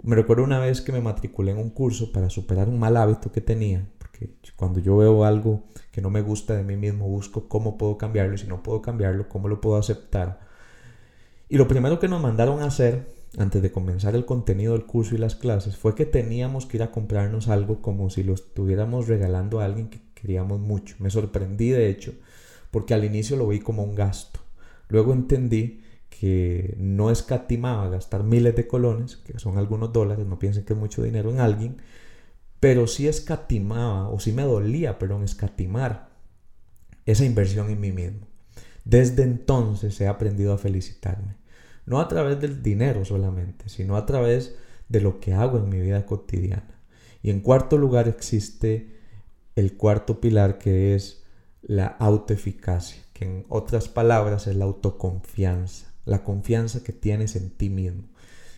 Me 0.03 0.17
recuerdo 0.17 0.45
una 0.45 0.59
vez 0.59 0.81
que 0.81 0.93
me 0.93 1.01
matriculé 1.01 1.53
en 1.53 1.59
un 1.59 1.71
curso 1.71 2.11
para 2.11 2.31
superar 2.31 2.69
un 2.69 2.79
mal 2.79 2.97
hábito 2.97 3.33
que 3.33 3.41
tenía, 3.41 3.87
cuando 4.57 4.81
yo 4.81 4.97
veo 4.97 5.25
algo 5.25 5.65
que 5.91 6.01
no 6.01 6.11
me 6.11 6.23
gusta 6.23 6.55
de 6.55 6.63
mí 6.63 6.77
mismo, 6.77 7.09
busco 7.09 7.49
cómo 7.49 7.79
puedo 7.79 7.99
cambiarlo 7.99 8.35
y 8.35 8.39
si 8.39 8.47
no 8.47 8.63
puedo 8.63 8.83
cambiarlo, 8.83 9.29
cómo 9.29 9.49
lo 9.49 9.61
puedo 9.61 9.77
aceptar. 9.77 10.41
Y 11.49 11.57
lo 11.57 11.67
primero 11.67 11.99
que 11.99 12.09
nos 12.09 12.23
mandaron 12.23 12.63
a 12.63 12.67
hacer 12.67 13.07
antes 13.39 13.63
de 13.63 13.71
comenzar 13.71 14.15
el 14.15 14.25
contenido 14.25 14.73
del 14.73 14.87
curso 14.87 15.15
y 15.15 15.19
las 15.19 15.37
clases 15.37 15.77
fue 15.77 15.95
que 15.95 16.07
teníamos 16.07 16.67
que 16.67 16.77
ir 16.79 16.83
a 16.83 16.91
comprarnos 16.91 17.49
algo 17.49 17.81
como 17.81 18.11
si 18.11 18.23
lo 18.23 18.35
estuviéramos 18.35 19.09
regalando 19.09 19.61
a 19.61 19.65
alguien 19.65 19.89
que 19.89 20.01
queríamos 20.15 20.61
mucho. 20.61 20.97
Me 20.99 21.11
sorprendí 21.11 21.71
de 21.71 21.89
hecho 21.89 22.13
porque 22.71 22.95
al 22.95 23.05
inicio 23.05 23.37
lo 23.37 23.49
vi 23.49 23.61
como 23.61 23.83
un 23.83 23.95
gasto. 23.95 24.41
Luego 24.89 25.13
entendí 25.13 25.83
que 26.09 26.75
no 26.79 27.11
escatimaba 27.11 27.89
gastar 27.89 28.25
miles 28.25 28.55
de 28.57 28.67
colones, 28.67 29.17
que 29.17 29.39
son 29.39 29.59
algunos 29.59 29.93
dólares, 29.93 30.27
no 30.27 30.39
piensen 30.39 30.65
que 30.65 30.73
es 30.75 30.79
mucho 30.79 31.03
dinero 31.03 31.31
en 31.31 31.41
alguien, 31.41 31.77
pero 32.61 32.87
sí 32.87 33.09
escatimaba, 33.09 34.11
o 34.11 34.21
sí 34.21 34.33
me 34.33 34.43
dolía, 34.43 34.99
perdón, 34.99 35.25
escatimar 35.25 36.11
esa 37.07 37.25
inversión 37.25 37.71
en 37.71 37.81
mí 37.81 37.91
mismo. 37.91 38.27
Desde 38.85 39.23
entonces 39.23 39.99
he 40.01 40.07
aprendido 40.07 40.53
a 40.53 40.59
felicitarme. 40.59 41.37
No 41.87 42.01
a 42.01 42.09
través 42.09 42.39
del 42.39 42.63
dinero 42.63 43.05
solamente, 43.07 43.69
sino 43.71 43.97
a 43.97 44.05
través 44.05 44.55
de 44.89 45.01
lo 45.01 45.21
que 45.21 45.33
hago 45.33 45.59
en 45.59 45.71
mi 45.71 45.81
vida 45.81 46.05
cotidiana. 46.05 46.79
Y 47.23 47.31
en 47.31 47.41
cuarto 47.41 47.79
lugar 47.79 48.09
existe 48.09 48.99
el 49.57 49.77
cuarto 49.77 50.21
pilar 50.21 50.59
que 50.59 50.95
es 50.95 51.25
la 51.63 51.87
autoeficacia, 51.87 53.03
que 53.15 53.25
en 53.25 53.47
otras 53.49 53.89
palabras 53.89 54.47
es 54.47 54.57
la 54.57 54.67
autoconfianza, 54.67 55.93
la 56.05 56.25
confianza 56.25 56.83
que 56.83 56.93
tienes 56.93 57.37
en 57.37 57.51
ti 57.51 57.71
mismo 57.71 58.05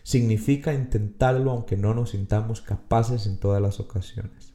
significa 0.02 0.74
intentarlo 0.74 1.50
aunque 1.50 1.76
no 1.76 1.94
nos 1.94 2.10
sintamos 2.10 2.60
capaces 2.60 3.26
en 3.26 3.38
todas 3.38 3.62
las 3.62 3.80
ocasiones. 3.80 4.52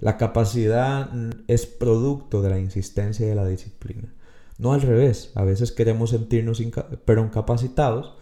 La 0.00 0.16
capacidad 0.16 1.10
es 1.46 1.66
producto 1.66 2.42
de 2.42 2.50
la 2.50 2.58
insistencia 2.58 3.26
y 3.26 3.30
de 3.30 3.34
la 3.34 3.46
disciplina. 3.46 4.12
No 4.58 4.72
al 4.72 4.82
revés, 4.82 5.32
a 5.34 5.44
veces 5.44 5.72
queremos 5.72 6.10
sentirnos 6.10 6.62
pero 7.04 7.22
incapacitados 7.22 8.14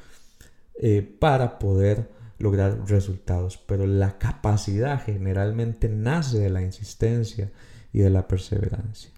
eh, 0.80 1.02
para 1.18 1.58
poder 1.58 2.10
lograr 2.38 2.88
resultados, 2.88 3.58
pero 3.58 3.86
la 3.86 4.18
capacidad 4.18 5.02
generalmente 5.04 5.88
nace 5.88 6.38
de 6.38 6.50
la 6.50 6.62
insistencia 6.62 7.52
y 7.92 8.00
de 8.00 8.10
la 8.10 8.26
perseverancia. 8.26 9.10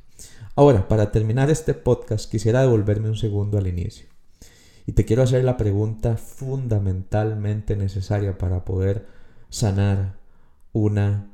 Ahora, 0.55 0.89
para 0.89 1.13
terminar 1.13 1.51
este 1.51 1.75
podcast, 1.75 2.31
quisiera 2.31 2.61
devolverme 2.61 3.09
un 3.09 3.17
segundo 3.17 3.59
al 3.59 3.67
inicio. 3.67 4.07
Y 4.87 4.93
te 4.93 5.05
quiero 5.05 5.25
hacer 5.25 5.45
la 5.45 5.57
pregunta 5.57 6.17
fundamentalmente 6.17 7.77
necesaria 7.77 8.39
para 8.39 8.65
poder 8.65 9.07
sanar 9.51 10.17
una 10.73 11.33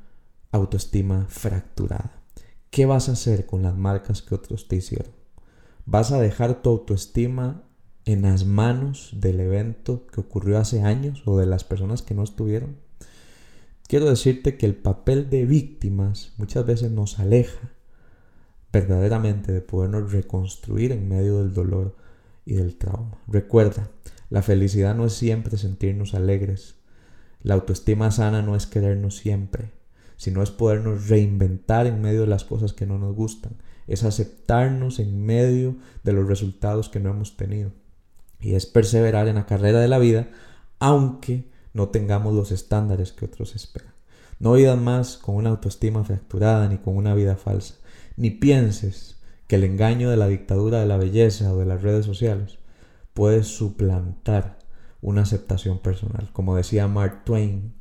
autoestima 0.51 1.27
fracturada. 1.29 2.23
¿Qué 2.71 2.87
vas 2.87 3.09
a 3.09 3.11
hacer 3.11 3.45
con 3.45 3.61
las 3.61 3.77
marcas 3.77 4.23
que 4.23 4.33
otros 4.33 4.67
te 4.67 4.77
hicieron? 4.77 5.13
¿Vas 5.85 6.11
a 6.11 6.19
dejar 6.19 6.63
tu 6.63 6.69
autoestima 6.71 7.63
en 8.05 8.23
las 8.23 8.45
manos 8.45 9.11
del 9.13 9.39
evento 9.39 10.07
que 10.07 10.21
ocurrió 10.21 10.57
hace 10.57 10.81
años 10.81 11.21
o 11.25 11.37
de 11.37 11.45
las 11.45 11.63
personas 11.63 12.01
que 12.01 12.15
no 12.15 12.23
estuvieron? 12.23 12.77
Quiero 13.87 14.09
decirte 14.09 14.57
que 14.57 14.65
el 14.65 14.75
papel 14.75 15.29
de 15.29 15.45
víctimas 15.45 16.33
muchas 16.37 16.65
veces 16.65 16.89
nos 16.89 17.19
aleja 17.19 17.73
verdaderamente 18.71 19.51
de 19.51 19.61
podernos 19.61 20.11
reconstruir 20.11 20.91
en 20.91 21.07
medio 21.07 21.37
del 21.37 21.53
dolor 21.53 21.95
y 22.45 22.55
del 22.55 22.75
trauma. 22.77 23.17
Recuerda, 23.27 23.89
La 24.29 24.41
felicidad 24.41 24.95
no 24.95 25.05
es 25.05 25.13
siempre 25.13 25.57
sentirnos 25.57 26.15
alegres. 26.15 26.75
La 27.43 27.53
autoestima 27.53 28.09
sana 28.09 28.41
no 28.41 28.55
es 28.55 28.65
querernos 28.65 29.17
siempre, 29.17 29.71
sino 30.17 30.41
es 30.41 30.49
podernos 30.49 31.07
reinventar 31.07 31.85
en 31.85 32.01
medio 32.01 32.21
de 32.21 32.27
las 32.27 32.43
cosas 32.43 32.73
que 32.73 32.87
no 32.87 32.97
nos 32.97 33.15
gustan. 33.15 33.53
Es 33.85 34.03
aceptarnos 34.03 34.99
en 34.99 35.23
medio 35.23 35.75
de 36.03 36.13
los 36.13 36.27
resultados 36.27 36.89
que 36.89 36.99
no 36.99 37.11
hemos 37.11 37.37
tenido. 37.37 37.71
Y 38.39 38.55
es 38.55 38.65
perseverar 38.65 39.27
en 39.27 39.35
la 39.35 39.45
carrera 39.45 39.79
de 39.79 39.87
la 39.87 39.99
vida, 39.99 40.29
aunque 40.79 41.51
no 41.73 41.89
tengamos 41.89 42.33
los 42.33 42.51
estándares 42.51 43.11
que 43.11 43.25
otros 43.25 43.55
esperan. 43.55 43.93
No 44.39 44.53
vivas 44.53 44.79
más 44.79 45.17
con 45.17 45.35
una 45.35 45.49
autoestima 45.49 46.03
fracturada 46.03 46.67
ni 46.67 46.77
con 46.77 46.97
una 46.97 47.13
vida 47.13 47.35
falsa. 47.35 47.75
Ni 48.17 48.31
pienses 48.31 49.17
que 49.47 49.55
el 49.55 49.63
engaño 49.63 50.09
de 50.09 50.17
la 50.17 50.27
dictadura 50.27 50.79
de 50.79 50.85
la 50.85 50.97
belleza 50.97 51.53
o 51.53 51.57
de 51.57 51.65
las 51.65 51.81
redes 51.81 52.05
sociales 52.05 52.59
puede 53.13 53.43
suplantar 53.43 54.59
una 55.01 55.21
aceptación 55.21 55.79
personal. 55.79 56.29
Como 56.33 56.55
decía 56.55 56.87
Mark 56.87 57.23
Twain 57.25 57.73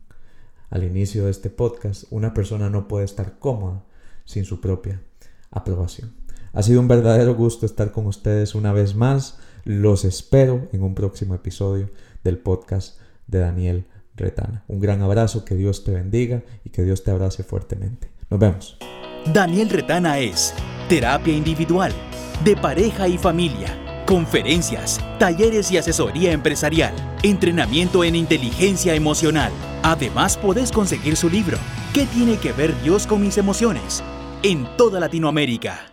al 0.70 0.84
inicio 0.84 1.24
de 1.24 1.30
este 1.30 1.50
podcast, 1.50 2.04
una 2.10 2.34
persona 2.34 2.70
no 2.70 2.88
puede 2.88 3.04
estar 3.04 3.38
cómoda 3.38 3.84
sin 4.24 4.44
su 4.44 4.60
propia 4.60 5.02
aprobación. 5.50 6.14
Ha 6.52 6.62
sido 6.62 6.80
un 6.80 6.88
verdadero 6.88 7.34
gusto 7.34 7.64
estar 7.64 7.92
con 7.92 8.06
ustedes 8.06 8.54
una 8.54 8.72
vez 8.72 8.94
más. 8.94 9.38
Los 9.64 10.04
espero 10.04 10.68
en 10.72 10.82
un 10.82 10.94
próximo 10.94 11.34
episodio 11.34 11.90
del 12.24 12.38
podcast 12.38 12.98
de 13.26 13.38
Daniel 13.38 13.86
Retana. 14.16 14.64
Un 14.68 14.80
gran 14.80 15.00
abrazo, 15.02 15.44
que 15.44 15.54
Dios 15.54 15.84
te 15.84 15.92
bendiga 15.92 16.42
y 16.64 16.70
que 16.70 16.82
Dios 16.82 17.04
te 17.04 17.10
abrace 17.10 17.42
fuertemente. 17.42 18.10
Nos 18.28 18.40
vemos. 18.40 18.78
Daniel 19.26 19.70
Retana 19.70 20.18
es 20.18 20.54
terapia 20.88 21.34
individual, 21.34 21.92
de 22.44 22.56
pareja 22.56 23.08
y 23.08 23.18
familia 23.18 23.78
conferencias, 24.12 25.00
talleres 25.18 25.70
y 25.70 25.78
asesoría 25.78 26.32
empresarial, 26.32 26.92
entrenamiento 27.22 28.04
en 28.04 28.14
inteligencia 28.14 28.94
emocional. 28.94 29.50
Además, 29.82 30.36
podés 30.36 30.70
conseguir 30.70 31.16
su 31.16 31.30
libro, 31.30 31.56
¿Qué 31.94 32.06
tiene 32.06 32.36
que 32.36 32.52
ver 32.52 32.74
Dios 32.82 33.06
con 33.06 33.20
mis 33.20 33.36
emociones? 33.38 34.02
En 34.42 34.66
toda 34.76 34.98
Latinoamérica. 34.98 35.91